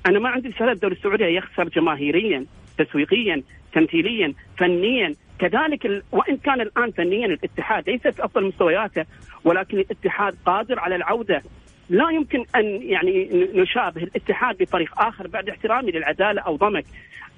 [0.06, 2.44] أنا ما عندي رساله الدوري السعودي يخسر جماهيريا.
[2.78, 5.14] تسويقيا تمثيليا فنيا.
[5.38, 6.02] كذلك.
[6.12, 9.04] وإن كان الآن فنيا الاتحاد ليس في افضل مستوياته
[9.44, 11.42] ولكن الاتحاد قادر على العودة.
[11.88, 16.84] لا يمكن أن يعني نشابه الاتحاد بفريق آخر بعد احترامي للعدالة أو ضمك.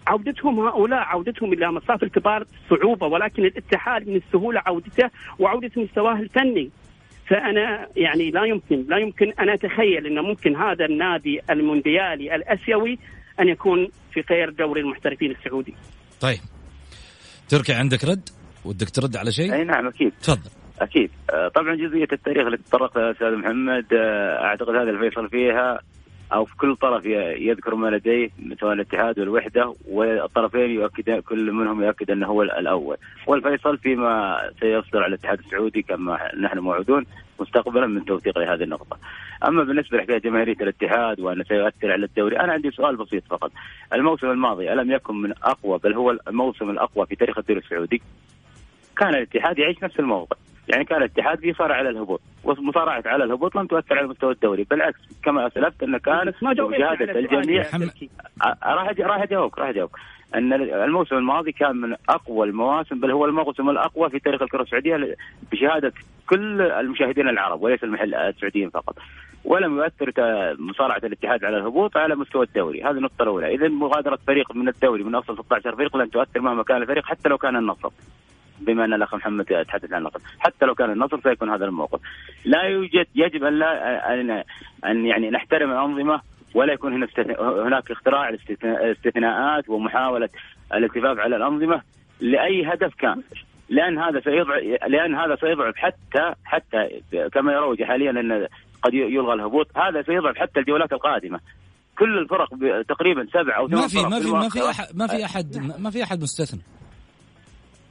[0.07, 6.70] عودتهم هؤلاء عودتهم إلى مصاف الكبار صعوبة ولكن الاتحاد من السهولة عودته وعودة مستواه الفني.
[7.27, 12.99] فأنا يعني لا يمكن لا يمكن أن أتخيل انه ممكن هذا النادي المونديالي الأسيوي
[13.40, 15.75] أن يكون في غير دوري المحترفين السعودي.
[16.20, 16.38] طيب.
[17.49, 18.29] تركي عندك رد؟
[18.64, 20.12] ودك ترد على شيء؟ أي نعم أكيد.
[20.22, 20.51] تفضل.
[20.81, 21.11] أكيد.
[21.31, 25.81] آه، طبعا جزئية التاريخ اللي تطرق لها أستاذ محمد آه، أعتقد هذا الفيصل فيها
[26.33, 27.07] أو في كل طرف
[27.38, 32.96] يذكر ما لديه سواء الاتحاد والوحدة والطرفين يؤكد كل منهم يؤكد أنه هو الأول.
[33.27, 37.07] والفيصل فيما سيصدر على الاتحاد السعودي كما نحن موعودون
[37.40, 38.99] مستقبلا من توثيق لهذه النقطة.
[39.49, 43.53] أما بالنسبة لحكاية جماهيرية الاتحاد وأنه سيؤثر على الدوري أنا عندي سؤال بسيط فقط.
[43.92, 48.03] الموسم الماضي ألم يكن من أقوى بل هو الموسم الأقوى في تاريخ الدوري السعودي؟
[48.96, 50.37] كان الاتحاد يعيش نفس الموضع
[50.68, 54.99] يعني كان الاتحاد بيصارع على الهبوط ومصارعة على الهبوط لم تؤثر على مستوى الدوري بالعكس
[55.22, 57.62] كما أسلفت أنه كان بس ما جاوبت على بمشاهده سؤالي الجميع
[58.64, 59.96] راح راح اجاوبك راح اجاوبك
[60.35, 65.17] أن الموسم الماضي كان من أقوى المواسم بل هو الموسم الأقوى في تاريخ الكرة السعودية
[65.53, 65.93] بشهادة
[66.29, 68.99] كل المشاهدين العرب وليس المحل السعوديين فقط.
[69.45, 70.12] ولم يؤثر
[70.59, 72.83] مصارعة الاتحاد على الهبوط على مستوى الدوري.
[72.83, 73.55] هذه النقطه الأولى.
[73.55, 77.29] اذا مغادرة فريق من الدوري من افضل 16 فريق لن تؤثر مهما كان الفريق حتى
[77.29, 77.91] لو كان النصر
[78.61, 82.01] بما أن الأخ محمد تحدث عن النصر، حتى لو كان النصر سيكون هذا الموقف.
[82.45, 84.43] لا يوجد يجب أن لا ان
[84.85, 86.21] أن يعني نحترم الانظمه
[86.55, 87.07] ولا يكون هنا
[87.67, 90.29] هناك اختراع الاستثناءات ومحاولة
[90.75, 91.83] الالتفاف على الأنظمة
[92.21, 93.23] لأي هدف كان.
[93.69, 97.01] لأن هذا سيضعف لأن هذا سيضعف حتى حتى
[97.33, 98.47] كما يروج حاليا أن
[98.83, 101.41] قد يلغى الهبوط، هذا سيضعف حتى الجولات القادمة.
[101.99, 102.49] كل الفرق
[102.89, 104.31] تقريبا سبع أو ثمان ما في ما في.
[104.31, 106.61] ما في احد ما في احد ما في أحد مستثنى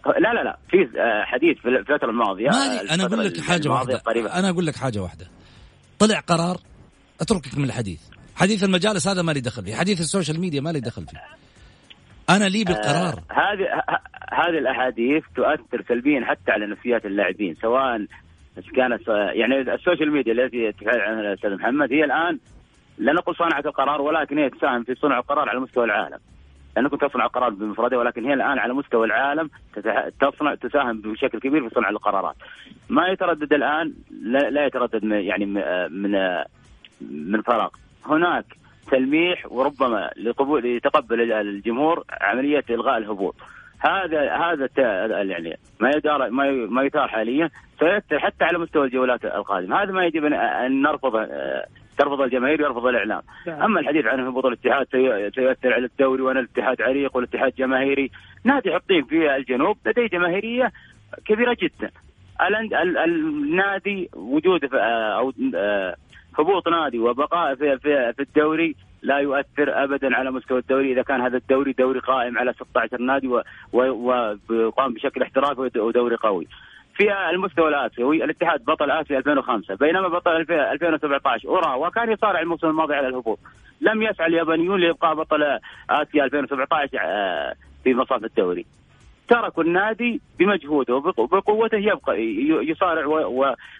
[0.06, 2.50] لا لا لا في آه، حديث في الفترة الماضية
[2.91, 4.02] أنا أقول لك حاجة واحدة.
[4.39, 5.28] أنا أقول لك حاجة واحدة
[6.00, 6.58] طلع قرار
[7.22, 8.02] أتركك من الحديث
[8.36, 11.17] حديث المجالس هذا ما لي دخل فيه حديث ال social media ما لي دخل فيه
[12.30, 14.02] أنا لي بالقرار آه، هذه ه-
[14.34, 18.06] هذه الأحاديث تؤثر سلبيا حتى على نفسيات اللاعبين سواء
[18.76, 22.39] كانت آه، يعني ال social media التي تفعل عنها الأستاذ محمد هي الآن
[22.98, 26.17] لا نقول صانعة القرار ولكن هي تساهم في صنع القرار على مستوى العالم.
[26.76, 29.50] لأنك كنت تصنع القرار بمفردها ولكن هي الآن على مستوى العالم
[30.21, 32.36] تصنع تساهم بشكل كبير في صنع القرارات.
[32.89, 36.45] ما يتردد الآن لا, لا يتردد يعني من آه، آه،
[37.02, 37.69] من فراغ.
[38.06, 38.46] هناك
[38.91, 43.36] تلميح وربما لقبول يتقبل الجمهور عملية إلغاء الهبوط.
[43.80, 44.70] هذا هذا
[45.22, 50.06] يعني ما يدار ما ما يثار حاليا سيؤثر حتى على مستوى الجولات القادمة، هذا ما
[50.06, 51.65] يجب ان نرفضه آه،
[51.98, 53.22] ترفض الجماهير ويرفض الإعلام.
[53.48, 58.12] أما الحديث عن هبوط الاتحاد سي- سيؤثر على الدوري وأن الاتحاد عريق والاتحاد جماهيري،
[58.44, 60.72] نادي حطين في الجنوب لديه جماهيرية
[61.26, 61.91] كبيرة جدا.
[63.06, 65.96] النادي وجوده آه، أو آه،
[66.39, 71.21] هبوط نادي وبقاء في في, في الدوري لا يؤثر ابدا على مستوى الدوري إذا كان
[71.21, 73.43] هذا الدوري دوري قائم على 16 نادي و-
[73.74, 76.48] و- وقام بشكل احترافي ود- ودوري قوي.
[76.95, 82.67] في المستوى الآسيوي الاتحاد بطل آسيا 2005 بينما بطل 2000 2017 اوراوا كان يصارع الموسم
[82.67, 83.39] الماضي على الهبوط.
[83.82, 85.43] لم يسعى اليابانيون لإبقاء بطل
[85.89, 88.65] آسيا 2017 آه، في مصاف الدوري.
[89.28, 92.22] تركوا النادي بمجهوده وبق- وبقوته يبقى
[92.70, 93.06] يصارع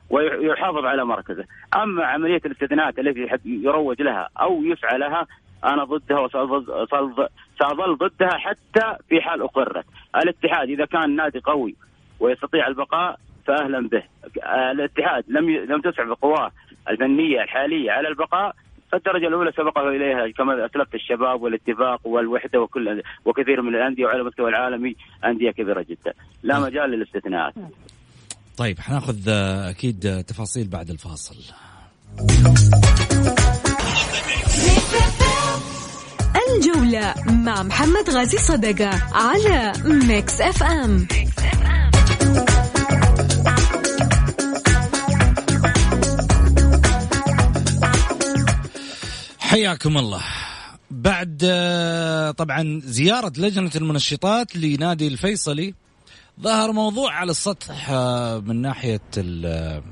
[0.10, 5.28] ويحافظ على مركزه، أما عملية الاستثناءات التي يروج لها أو يسعى لها
[5.66, 7.30] أنا ضدها وسأظل سأظل-
[7.60, 9.86] سأظل ضدها حتى في حال أقرت.
[10.16, 11.76] الاتحاد إذا كان نادي قوي
[12.20, 14.04] ويستطيع البقاء فاهلا به.
[14.72, 16.52] الاتحاد لم لم تسع بقواه
[16.90, 18.56] الفنية الحالية على البقاء
[18.96, 24.50] فالدرجة الأولى سبقه إليها كما أسلفت الشباب والاتفاق والوحدة وكل وكثير من الأندية وعلى مستوى
[24.50, 26.14] العالمي أندية كبيرة جدا.
[26.44, 27.54] لا مجال للاستثناءات.
[28.58, 31.36] طيب حناخذ آه، أكيد آه، تفاصيل بعد الفاصل.
[36.48, 37.14] الجولة
[37.46, 39.74] مع محمد غازي صدقة على
[40.08, 41.08] Mix FM
[49.46, 50.22] حياكم الله.
[50.92, 55.74] بعد آه، طبعا زيارة لجنة المنشطات لنادي الفيصلي
[56.42, 59.84] ظهر موضوع على السطح آه، من ناحية آه،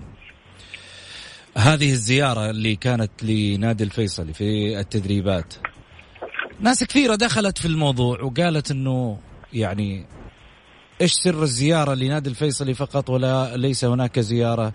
[1.58, 5.54] هذه الزيارة اللي كانت لنادي الفيصلي في التدريبات.
[6.60, 9.20] ناس كثيرة دخلت في الموضوع وقالت إنه
[9.54, 10.06] يعني
[11.02, 14.74] إيش سر الزيارة لنادي الفيصلي فقط ولا ليس هناك زيارة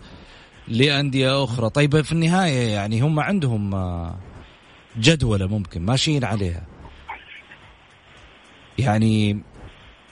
[0.69, 3.75] لأندية أخرى؟ طيب في النهاية يعني هم عندهم
[4.99, 6.67] جدولة ممكن ماشيين عليها.
[8.79, 9.43] يعني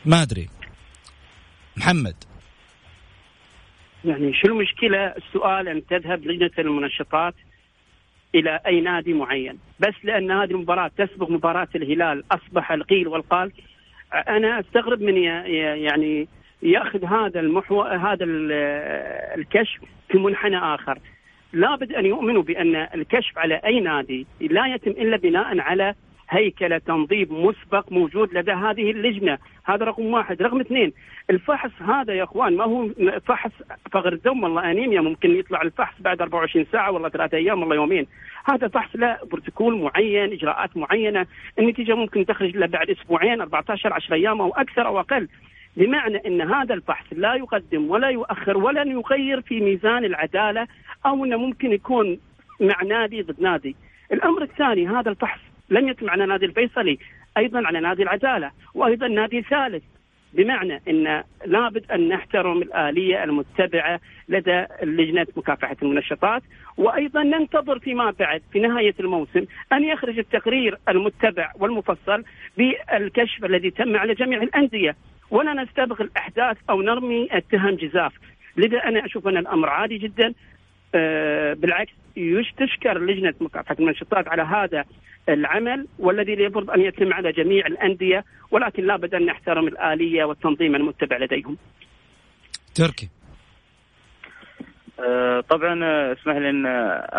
[0.05, 0.49] ما أدري.
[1.77, 2.15] محمد.
[4.05, 7.35] يعني شو المشكلة السؤال أن تذهب لجنة المنشطات
[8.35, 9.59] إلى أي نادي معين.
[9.81, 13.53] بس لأن هذه المباراة تسبق مباراة الهلال أصبح القيل والقال.
[14.29, 16.29] أنا أستغرب من يعني
[16.63, 18.53] يأخذ هذا المحور هذا ال-
[19.41, 20.99] الكشف في منحنى آخر.
[21.53, 25.95] لابد أن يؤمنوا بأن الكشف على أي نادي لا يتم إلا بناء على
[26.31, 30.93] هيكلة تنظيم مسبق موجود لدى هذه اللجنة، هذا رقم واحد، رقم اثنين
[31.31, 32.89] الفحص هذا يا أخوان ما هو
[33.27, 33.51] فحص
[33.93, 38.07] فقر الدم؟ والله أنيميا ممكن يطلع الفحص بعد 24 ساعة والله ثلاثة أيام والله يومين،
[38.45, 41.27] هذا فحص له بروتوكول معين، إجراءات معينة،
[41.59, 45.29] النتيجة ممكن تخرج له بعد أسبوعين 14 10 أيام أو أكثر أو أقل.
[45.77, 50.67] بمعنى إن هذا الفحص لا يقدم ولا يؤخر ولن يغير في ميزان العدالة
[51.07, 52.19] أو إنه ممكن يكون
[52.61, 53.77] مع نادي ضد نادي.
[54.13, 56.99] الأمر الثاني هذا الفحص لم يتم على نادي الفيصلي
[57.37, 59.83] أيضا على نادي العدالة وأيضا نادي ثالث
[60.33, 66.43] بمعنى إن لابد أن نحترم الآلية المتبعة لدى لجنة مكافحة المنشطات
[66.77, 72.25] وأيضا ننتظر فيما بعد في نهاية الموسم أن يخرج التقرير المتبع والمفصل
[72.57, 74.97] بالكشف الذي تم على جميع الأندية
[75.31, 78.13] ولا نستبق الاحداث أو نرمي التهم جزاف.
[78.57, 80.35] لذا أنا أشوف أن الأمر عادي جدا.
[80.95, 81.93] آه، بالعكس
[82.57, 84.85] تشكر لجنة مكافحه المنشطات على هذا
[85.29, 91.17] العمل والذي يفرض أن يتم على جميع الأندية ولكن لابد أن نحترم الآلية والتنظيم المتبع
[91.17, 91.57] لديهم.
[92.75, 93.09] تركي.
[95.41, 96.67] طبعا آه، اسمح لي أن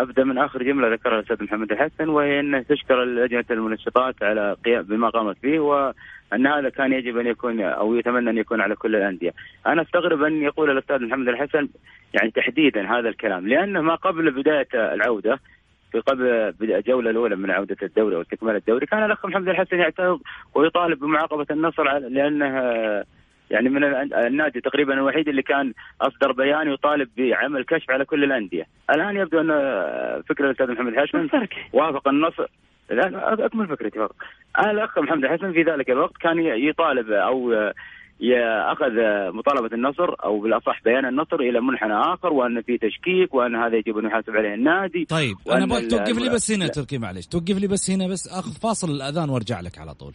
[0.02, 4.84] أبدأ من آخر جملة ذكرها الأستاذ محمد الحسن وهي انه تشكر لجنه المنشطات على قيام
[4.84, 8.96] بما قامت به وأن هذا كان يجب أن يكون أو يتمنى أن يكون على كل
[8.96, 9.34] الأندية.
[9.68, 11.68] أنا أستغرب أن يقول الأستاذ محمد الحسن
[12.14, 15.40] يعني تحديدا هذا الكلام لأنه ما قبل بداية العودة
[15.92, 20.20] في قبل الجولة الأولى من عودة الدوري واستكمال الدوري كان الأخ محمد الحسن يعترض
[20.56, 22.62] ويطالب بمعاقبة النصر لأنه
[23.52, 23.84] يعني من
[24.14, 29.40] النادي تقريبا الوحيد اللي كان أصدر بيان يطالب بعمل كشف على كل الأندية، الآن يبدو
[29.40, 29.50] أن
[30.30, 32.46] فكرة الأستاذ محمد الحسن وافق النصر.
[32.90, 34.16] لا أكمل فكرتي فقط.
[34.60, 37.54] الأخ محمد الحسن في ذلك الوقت كان يطالب أو
[38.72, 38.92] اخذ
[39.34, 43.98] مطالبة النصر أو بالأصح بيان النصر إلى منحنى آخر وأن في تشكيك وأن هذا يجب
[43.98, 45.06] أن يحاسب عليه النادي.
[45.06, 48.52] طيب أنا أبغى توقف لي بس هنا تركي معلش توقف لي بس هنا بس اخذ
[48.52, 50.14] فاصل الأذان وأرجع لك على طول.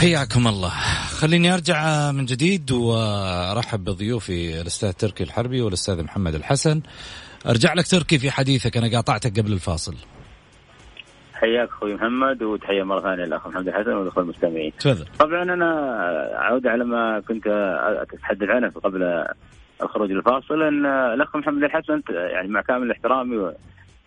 [0.00, 0.70] حياكم الله
[1.20, 6.80] خليني أرجع من جديد وأرحب بضيوفي الأستاذ تركي الحربي والأستاذ محمد الحسن
[7.46, 9.94] أرجع لك تركي في حديثك أنا قاطعتك قبل الفاصل
[11.34, 14.72] حياك أخوي محمد وتحية مرة ثانية للاخ محمد الحسن والاخوه المستمعين.
[14.78, 15.06] تفضل.
[15.18, 15.70] طبعا أنا
[16.34, 17.46] عوده على ما كنت
[18.12, 19.24] أتحدث عنه قبل
[19.82, 23.52] الخروج الفاصل أن الأخ محمد الحسن يعني مع كامل احترامي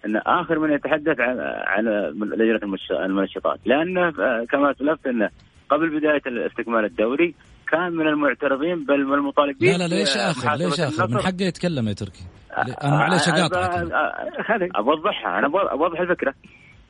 [0.06, 4.12] أن آخر من يتحدث عن عن لجنة المنشطات لأنه
[4.46, 5.30] كما اسلفت انه
[5.70, 7.36] قبل بداية استكمال الدوري
[7.72, 11.88] كان من المعترضين بل من المطالبين لا لا ليش اخر ليش اخر من حقه يتكلم
[11.88, 12.24] يا تركي.
[12.84, 13.92] أنا معلش أقاطعك
[14.76, 15.40] أوضحها.
[15.40, 16.34] أنا أوضح الفكرة.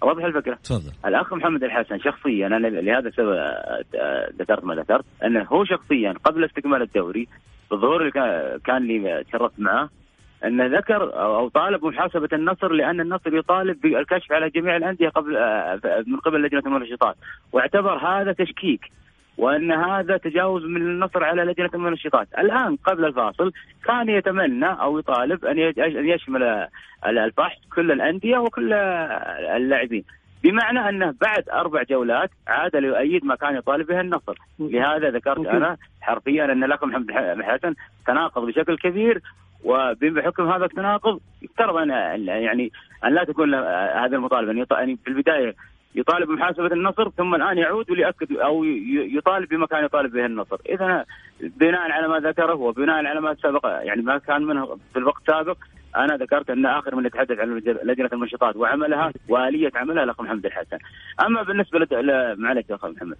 [0.04, 0.56] أوضح الفكرة.
[0.64, 0.92] تفضل.
[1.06, 3.36] الأخ محمد الحسن شخصيا أنا لهذا السبب
[4.40, 7.28] ذكرت ما ذكرت أنه هو شخصيا قبل استكمال الدوري
[7.72, 8.12] الظهور اللي
[8.66, 9.90] كان لي تشرفت معه
[10.46, 15.34] انه ذكر أو طالب بمحاسبة النصر لأن النصر يطالب بالكشف على جميع الأندية قبل
[16.08, 17.16] من قبل لجنة المنشطات
[17.52, 18.92] واعتبر هذا تشكيك
[19.38, 23.52] وأن هذا تجاوز من النصر على لجنة المنشطات، الآن قبل الفاصل
[23.86, 25.58] كان يتمنى أو يطالب أن
[26.06, 26.68] يشمل
[27.06, 30.04] الفحص كل الأندية وكل اللاعبين،
[30.44, 35.78] بمعنى أنه بعد أربع جولات عاد ليؤيد ما كان يطالب به النصر، لهذا ذكرت أنا
[36.02, 37.12] حرفيا أن لكم محمد
[37.44, 37.74] حسن
[38.08, 39.22] تناقض بشكل كبير
[39.64, 41.90] وبحكم هذا التناقض يفترض ان
[42.28, 42.72] يعني
[43.06, 43.56] أن لا تكون
[44.04, 45.56] هذا المطالبه يعني في البداية
[45.96, 51.06] يطالب بمحاسبة النصر ثم الآن يعود وليأكد أو يطالب بما كان يطالب به النصر، اذا
[51.42, 55.58] بناء على ما ذكره وبناء على ما سبق يعني ما كان منه في الوقت السابق
[55.98, 60.78] أنا ذكرت أن آخر من يتحدث عن لجنة المنشطات وعملها وآلية عملها الاخ محمد الحسن.
[61.26, 63.18] أما بالنسبة ل معلش يا اخ محمد.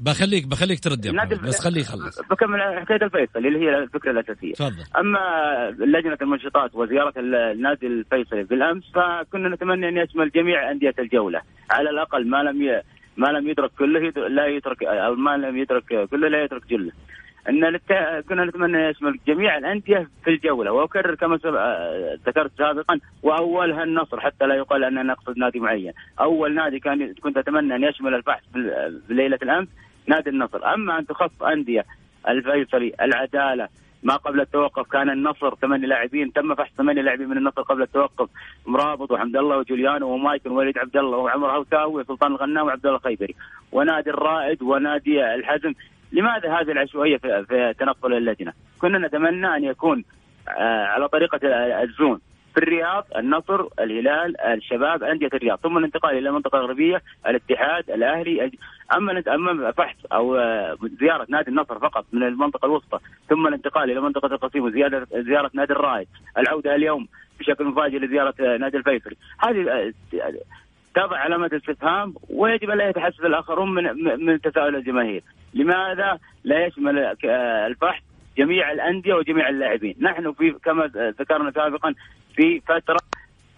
[0.00, 2.22] بخليك بخليك ترد يا محمد بس خليه يخلص.
[2.30, 4.52] بكمل حكاية الفيصلي اللي هي الفكرة الأساسية.
[4.52, 4.84] تفضل.
[4.98, 5.18] أما
[5.78, 11.40] لجنة المنشطات وزيارة النادي الفيصلي بالأمس فكنا نتمنى أن يشمل جميع أندية الجولة
[11.70, 12.82] على الأقل ما لم ي...
[13.16, 16.92] ما لم يدرك كله لا يترك أو ما لم يدرك كله لا يترك جله.
[17.48, 17.92] إن لت...
[18.28, 20.72] كنا نتمنى يشمل جميع الأندية في الجولة.
[20.72, 21.54] وأكرر كما سب...
[22.26, 27.36] ذكرت سابقا وأولها النصر حتى لا يقال أننا نقصد نادي معين، أول نادي كان كنت
[27.36, 29.68] أتمنى أن يشمل البحث في ليلة الأمس
[30.06, 31.84] نادي النصر، أما أن تخص أندية
[32.28, 33.68] الفيصلي، العدالة،
[34.02, 36.32] ما قبل التوقف كان النصر ثمان لاعبين.
[36.32, 38.28] تم فحص ثمانية لاعبين من النصر قبل التوقف.
[38.66, 43.34] مرابط وحمد الله وجوليانو ومايكل ووليد عبد الله وعمر هوساوي وسلطان الغنام وعبد الله الخيبري
[43.72, 45.74] ونادي الرائد ونادي الحزم
[46.12, 50.04] لماذا هذه العشوائية في, في تنقل اللجنه؟ كنا نتمنى أن يكون
[50.48, 51.40] آه، على طريقة
[51.82, 52.20] الزون
[52.54, 58.50] في الرياض النصر الهلال الشباب أندية الرياض ثم الانتقال إلى المنطقة الغربيه الاتحاد الأهلي
[58.94, 62.98] أما أما فحص أو آه، زيارة نادي النصر فقط من المنطقة الوسطى
[63.28, 67.08] ثم الانتقال إلى منطقة القصيم وزياده زيارة نادي الرائد العودة اليوم
[67.40, 69.92] بشكل مفاجئ لزيارة آه، نادي الفيصلي هذه
[70.98, 73.84] تضع علامة استفهام ويجب ان لا يتحسس الآخرون من
[74.26, 75.22] من تساؤل الجماهير،
[75.54, 76.98] لماذا لا يشمل
[77.70, 78.02] الفحص
[78.38, 80.86] جميع الأندية وجميع اللاعبين، نحن في كما
[81.20, 81.94] ذكرنا سابقا
[82.36, 82.98] في فترة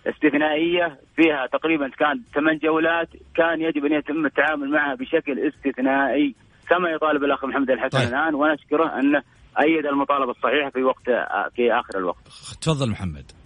[0.06, 6.34] استثنائية فيها تقريبا كان ثمان جولات كان يجب أن يتم التعامل معها بشكل استثنائي
[6.68, 8.08] كما يطالب الأخ محمد الحسن طيب.
[8.08, 9.22] الآن ونشكره انه
[9.62, 11.04] أيد المطالبة الصحيحة في وقت
[11.56, 12.24] في آخر الوقت.
[12.62, 13.39] تفضل محمد.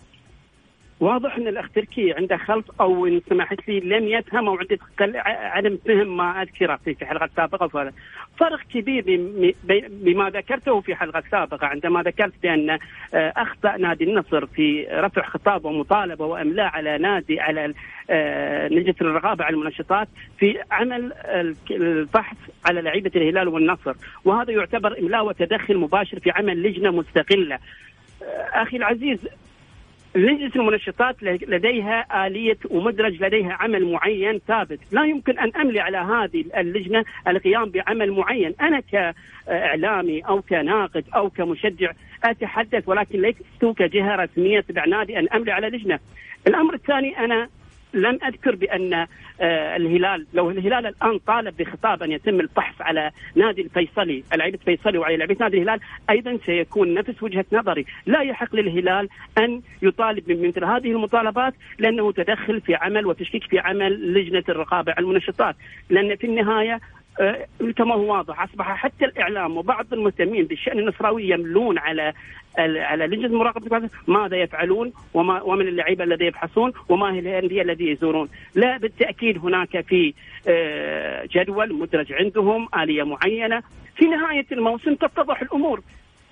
[1.01, 4.79] واضح أن الأخ تركي عنده خلط أو إن سمحت لي لم يفهم أو عنده
[5.27, 7.93] عدم فهم ما أذكره في حلقة سابقة.
[8.39, 9.05] فرق كبير
[9.89, 15.65] بما ذكرته في حلقة سابقة عندما ذكرت بأن آه، أخطأ نادي النصر في رفع خطاب
[15.65, 17.75] ومطالبة وإملاء على نادي على
[18.11, 21.13] آه، لجنه الرقابة على المنشطات في عمل
[21.71, 22.37] الفحص
[22.67, 23.95] على لعيبة الهلال والنصر.
[24.25, 27.59] وهذا يعتبر إملاء وتدخل مباشر في عمل لجنة مستقلة.
[28.23, 29.19] آه، أخي العزيز
[30.17, 34.81] لجنة المنشطات لديها آلية ومدرج لديها عمل معين ثابت.
[34.93, 38.55] لا يمكن أن أملي على هذه اللجنة القيام بعمل معين.
[38.61, 41.93] أنا كإعلامي أو كناقد أو كمشجع
[42.25, 45.99] أتحدث ولكن لست كجهة رسمية تبع نادي أن أملي على لجنة.
[46.47, 47.49] الأمر الثاني أنا
[47.95, 48.95] لم أذكر بأن
[49.41, 54.99] آه، الهلال لو الهلال الآن طالب بخطاب أن يتم الفحص على نادي الفيصلي لعيبه الفيصلي
[54.99, 55.81] وعلى لعيبة نادي الهلال
[56.11, 57.87] أيضا سيكون نفس وجهة نظري.
[58.07, 64.15] لا يحق للهلال أن يطالب بمثل هذه المطالبات لأنه تدخل في عمل وتشكيك في عمل
[64.15, 65.57] لجنة الرقابة على المنشطات.
[65.91, 66.81] لأن في النهاية
[67.77, 72.13] كما هو واضح أصبح حتى الإعلام وبعض المهتمين بالشأن النصراوي يملون على
[72.59, 78.29] على لجنة مراقبة ماذا يفعلون وما ومن اللعيبة الذين يبحثون وما هي الأندية الذي يزورون.
[78.55, 80.15] لا بالتأكيد هناك في
[80.49, 83.63] آه، جدول مدرج عندهم آلية معينة.
[83.97, 85.81] في نهاية الموسم تتضح الأمور.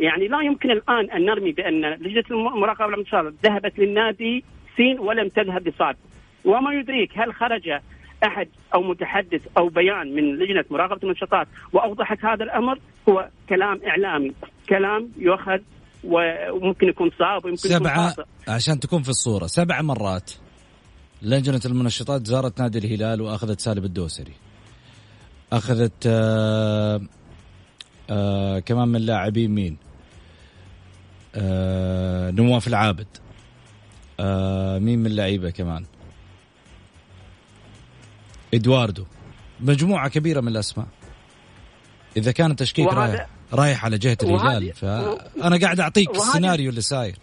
[0.00, 3.04] يعني لا يمكن الآن أن نرمي بأن لجنة المراقبه
[3.44, 4.44] ذهبت للنادي
[4.76, 5.96] سين ولم تذهب لصاد.
[6.44, 7.72] وما يدريك هل خرج
[8.24, 14.32] أحد أو متحدث أو بيان من لجنة مراقبة النشاطات وأوضحت هذا الأمر هو كلام إعلامي.
[14.68, 15.58] كلام يؤخذ
[16.04, 19.46] وممكن يكون صعب ويمكن سبعة يكون عشان تكون في الصورة.
[19.46, 20.30] سبع مرات
[21.22, 24.32] لجنة المنشطات زارت نادي الهلال وأخذت سالم الدوسري.
[25.52, 27.00] أخذت آآ آه،
[28.10, 29.76] آآ آه، كمان من لاعبين مين؟
[31.34, 33.06] آه، نواف العابد.
[34.80, 35.84] مين من اللعيبة كمان؟
[38.54, 39.04] إدواردو.
[39.60, 40.86] مجموعة كبيرة من الأسماء.
[42.16, 47.14] إذا كان تشكيك رايح رايح على جهة الهلال فأنا قاعد أعطيك السيناريو اللي صاير.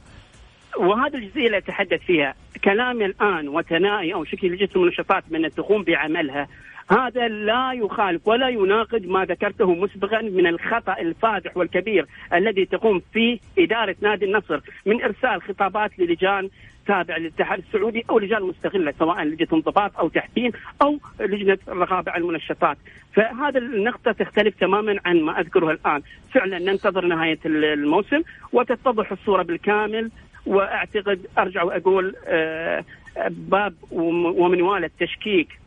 [0.78, 6.48] وهذا الجزئية اللي أتحدث فيها كلامي الآن وثنائي أو شكل لجنه المنشطات من تقوم بعملها
[6.92, 13.40] هذا لا يخالف ولا يناقض ما ذكرته مسبقا من الخطأ الفادح والكبير الذي تقوم فيه
[13.60, 16.50] إدارة نادي النصر من إرسال خطابات للجان
[16.88, 20.52] تابعه للاتحاد السعودي أو لجان مستقله سواء لجنة انضباط أو تحكيم
[20.82, 22.78] أو لجنة الرقابة على المنشطات،
[23.14, 26.02] فهذا النقطة تختلف تماما عن ما أذكره الآن،
[26.34, 28.22] فعلا ننتظر نهاية الموسم
[28.54, 30.12] وتتضح الصورة بالكامل.
[30.46, 32.84] وأعتقد أرجع وأقول آه،
[33.30, 35.60] باب ومنوال التشكيك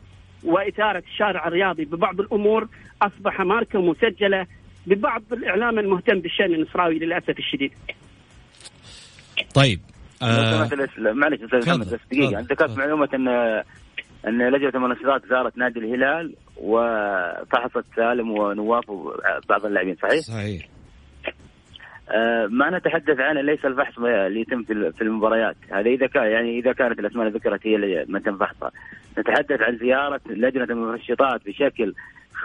[0.43, 2.67] وإثارة الشارع الرياضي ببعض الأمور
[3.01, 4.47] أصبح ماركة مسجلة
[4.87, 7.71] ببعض الإعلام المهتم بالشأن النصراوي للأسف الشديد.
[9.55, 9.79] طيب
[10.23, 10.69] آه
[11.13, 12.39] معلش أستاذ محمد بس دقيقة.
[12.39, 13.27] انت كانت معلومه ان
[14.27, 20.67] إن لجنة المنشطات زارت نادي الهلال وفحصت سالم ونواف وبعض اللاعبين صحيح؟ صحيح.
[22.09, 25.55] آه ما نتحدث عنه ليس الفحص اللي يتم في المباريات.
[25.71, 28.71] هذا إذا كان يعني إذا كانت الأسماء اللي ذكرت هي اللي ما تم فحصها.
[29.19, 31.93] نتحدث عن زيارة لجنة المنشطات بشكل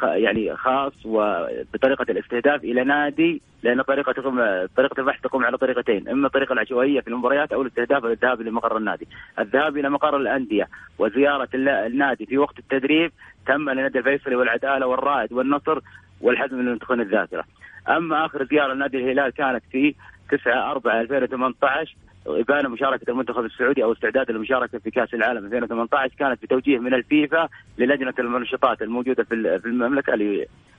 [0.03, 4.37] يعني خاص وبطريقة الاستهداف إلى نادي لأن طريقه تقوم
[4.77, 9.09] طريقة البحث تقوم على طريقتين إما الطريقة العشوائية في المباريات أو الاستهداف الذهاب لمقر النادي.
[9.39, 10.69] الذهاب إلى مقر الأندية
[10.99, 13.13] وزيارة النادي في وقت التدريب
[13.47, 15.79] تم لنادي الفيصلي والعدالة والرائد والنصر
[16.21, 17.45] والحزم من تخون الذاكرة.
[17.89, 19.95] أما آخر زيارة لنادي الهلال كانت في
[20.31, 21.95] 9 4 2018
[22.29, 27.49] إبانة مشاركة المنتخب السعودي أو استعداد للمشاركة في كأس العالم 2018 كانت بتوجيه من الفيفا
[27.79, 29.35] للجنة المنشطات الموجودة في
[29.67, 30.15] المملكة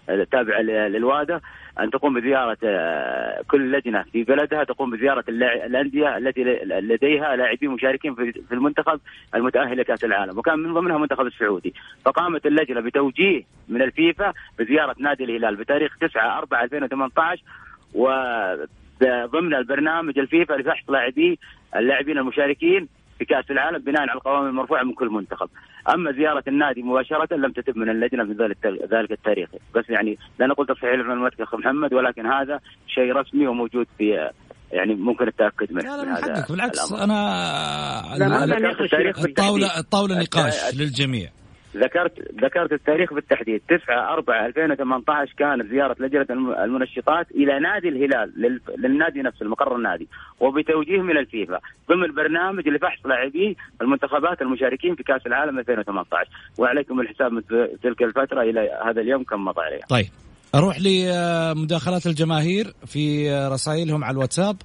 [0.10, 1.42] التابعة للوادة
[1.80, 8.16] أن تقوم بزيارة آه، كل لجنة في بلدها تقوم بزيارة الأندية التي لديها لاعبين مشاركين
[8.16, 9.00] في المنتخب
[9.36, 10.38] المتأهل لكأس العالم.
[10.38, 11.74] وكان من ضمنها المنتخب السعودي.
[12.06, 17.44] فقامت اللجنة بتوجيه من الفيفا بزيارة نادي الهلال بتاريخ 9 4 2018
[17.94, 18.08] و
[19.04, 21.40] ضمن البرنامج الفيفا لفحص لاعبي
[21.76, 22.88] اللاعبين المشاركين
[23.20, 25.50] في كأس العالم بناء على القوائم المرفوعة من كل منتخب.
[25.94, 28.34] أما زيارة النادي مباشرة لم تتم من اللجنة في
[28.92, 33.88] ذلك التاريخ، بس يعني لا نقول تصحيح لمعلوماتك اخ محمد ولكن هذا شيء رسمي وموجود
[33.98, 34.30] في
[34.72, 36.52] يعني ممكن التأكد منه لا لا من حقك.
[36.52, 37.14] بالعكس أنا
[38.18, 38.46] لا
[39.26, 41.30] الطاوله الطاوله نقاش للجميع.
[41.78, 42.14] ذكرت
[42.44, 43.62] ذكرت التاريخ بالتحديد.
[43.68, 46.26] 9 4 2018 كانت زيارة لجنة
[46.64, 50.08] المنشطات إلى نادي الهلال للنادي نفسه المقر النادي
[50.40, 51.60] وبتوجيه من الفيفا.
[51.90, 57.42] ضمن برنامج لفحص لاعبي المنتخبات المشاركين في كأس العالم 2018 وعليكم الحساب من
[57.84, 59.86] تلك الفترة إلى هذا اليوم كم مضى عليها.
[59.90, 60.08] طيب.
[60.56, 64.56] أروح لمداخلات الجماهير في رسائلهم على الواتساب.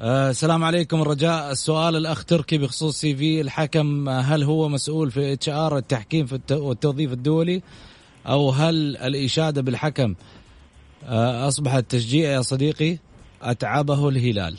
[0.00, 3.40] آه السلام عليكم الرجاء السؤال الأخ تركي بخصوص CV.
[3.40, 7.62] الحكم هل هو مسؤول في HR التحكيم في والتوظيف الدولي؟
[8.26, 10.14] أو هل الإشادة بالحكم
[11.04, 12.98] آه أصبحت تشجيع يا صديقي؟
[13.42, 14.58] أتعبه الهلال.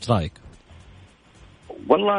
[0.00, 0.43] إيش رأيك؟
[1.88, 2.18] والله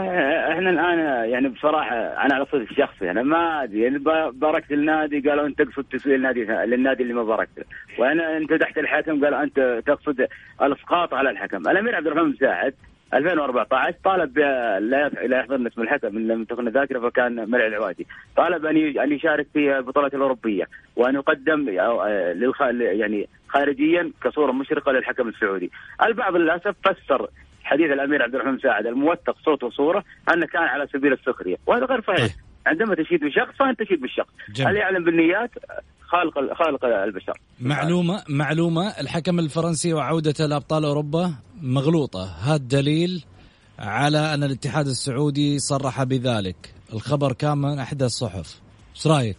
[0.51, 3.97] إحنا الآن يعني بصراحة أنا على صدق الشخصي أنا ما أدري يعني
[4.31, 7.65] باركت النادي قالوا أنت تقصد تسويل النادي للنادي اللي ما باركت
[7.99, 10.27] وأنا أنت تحت الحكم قالوا أنت تقصد
[10.61, 11.57] الإسقاط على الحكم.
[11.57, 12.73] الأمير عبد الرحمن مساعد
[13.13, 18.07] 2014 طالب لا لا يحضرنا اسم الحكم من لم تكن ذاكرة فكان مرعي العوادي.
[18.37, 21.69] طالب أن أن يشارك في البطولات الأوروبية وأن يقدم
[22.35, 22.61] للخ...
[22.79, 25.71] يعني خارجيا كصورة مشرقة للحكم السعودي.
[26.05, 27.27] البعض للأسف فسر
[27.65, 30.03] حديث الأمير عبد الرحمن مساعد الموثق صوت وصورة
[30.33, 31.55] أنه كان على سبيل السخرية.
[31.65, 32.17] وهذا غير صحيح.
[32.17, 32.31] طيب.
[32.65, 34.29] عندما تشيد بشخص فانت تشيد بالشخص.
[34.59, 35.51] هل يعلم بالنيات؟
[36.01, 37.33] خالق خالق البشر.
[37.61, 42.23] معلومه معلومة الحكم الفرنسي وعودته لأبطال أوروبا مغلوطة.
[42.43, 43.23] هذا دليل
[43.79, 46.73] على أن الاتحاد السعودي صرح بذلك.
[46.93, 48.61] الخبر كان من إحدى الصحف.
[48.95, 49.37] إيش رأيك؟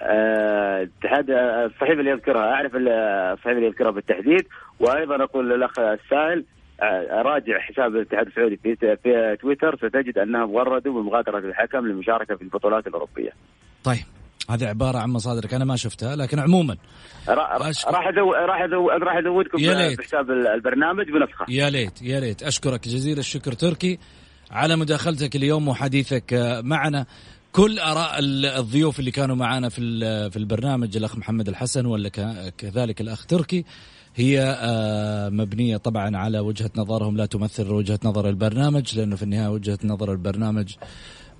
[0.00, 2.52] اتحاد آه الصحيفه اللي يذكرها.
[2.54, 4.46] أعرف الصحيفه اللي يذكرها بالتحديد.
[4.80, 6.44] وأيضا أقول للأخ السائل
[7.12, 12.86] راجع حساب الاتحاد السعودي في في تويتر ستجد انهم وردوا بمغادرة الحكم للمشاركة في البطولات
[12.86, 13.30] الأوروبية.
[13.84, 14.04] طيب
[14.50, 16.76] هذه عبارة عن مصادرك أنا ما شفتها لكن عموما
[17.28, 18.06] راح راح
[19.02, 19.58] راح أزودكم
[19.98, 21.46] بحساب البرنامج بنسخة.
[21.48, 22.42] يا ليت يا ليت.
[22.42, 23.98] أشكرك جزيل الشكر تركي.
[24.50, 27.06] على مداخلتك اليوم وحديثك معنا.
[27.52, 28.18] كل آراء
[28.58, 29.80] الضيوف اللي كانوا معنا في
[30.30, 32.08] في البرنامج الأخ محمد الحسن ولا
[32.58, 33.64] كذلك الأخ تركي
[34.16, 39.48] هي آه، مبنية طبعا على وجهة نظرهم لا تمثل وجهة نظر البرنامج لأنه في النهاية
[39.48, 40.74] وجهة نظر البرنامج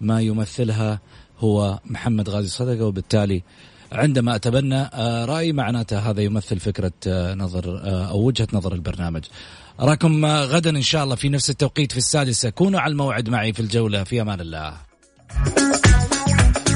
[0.01, 1.01] ما يمثلها
[1.39, 3.43] هو محمد غازي صدقة وبالتالي
[3.93, 9.25] عندما أتبنى آه، رأيي معناته هذا يمثل فكرة آه، نظر أو وجهة نظر البرنامج.
[9.81, 13.61] أراكم غدا إن شاء الله في نفس التوقيت في السادسة كونوا على الموعد معي في
[13.61, 14.73] الجولة في أمان الله.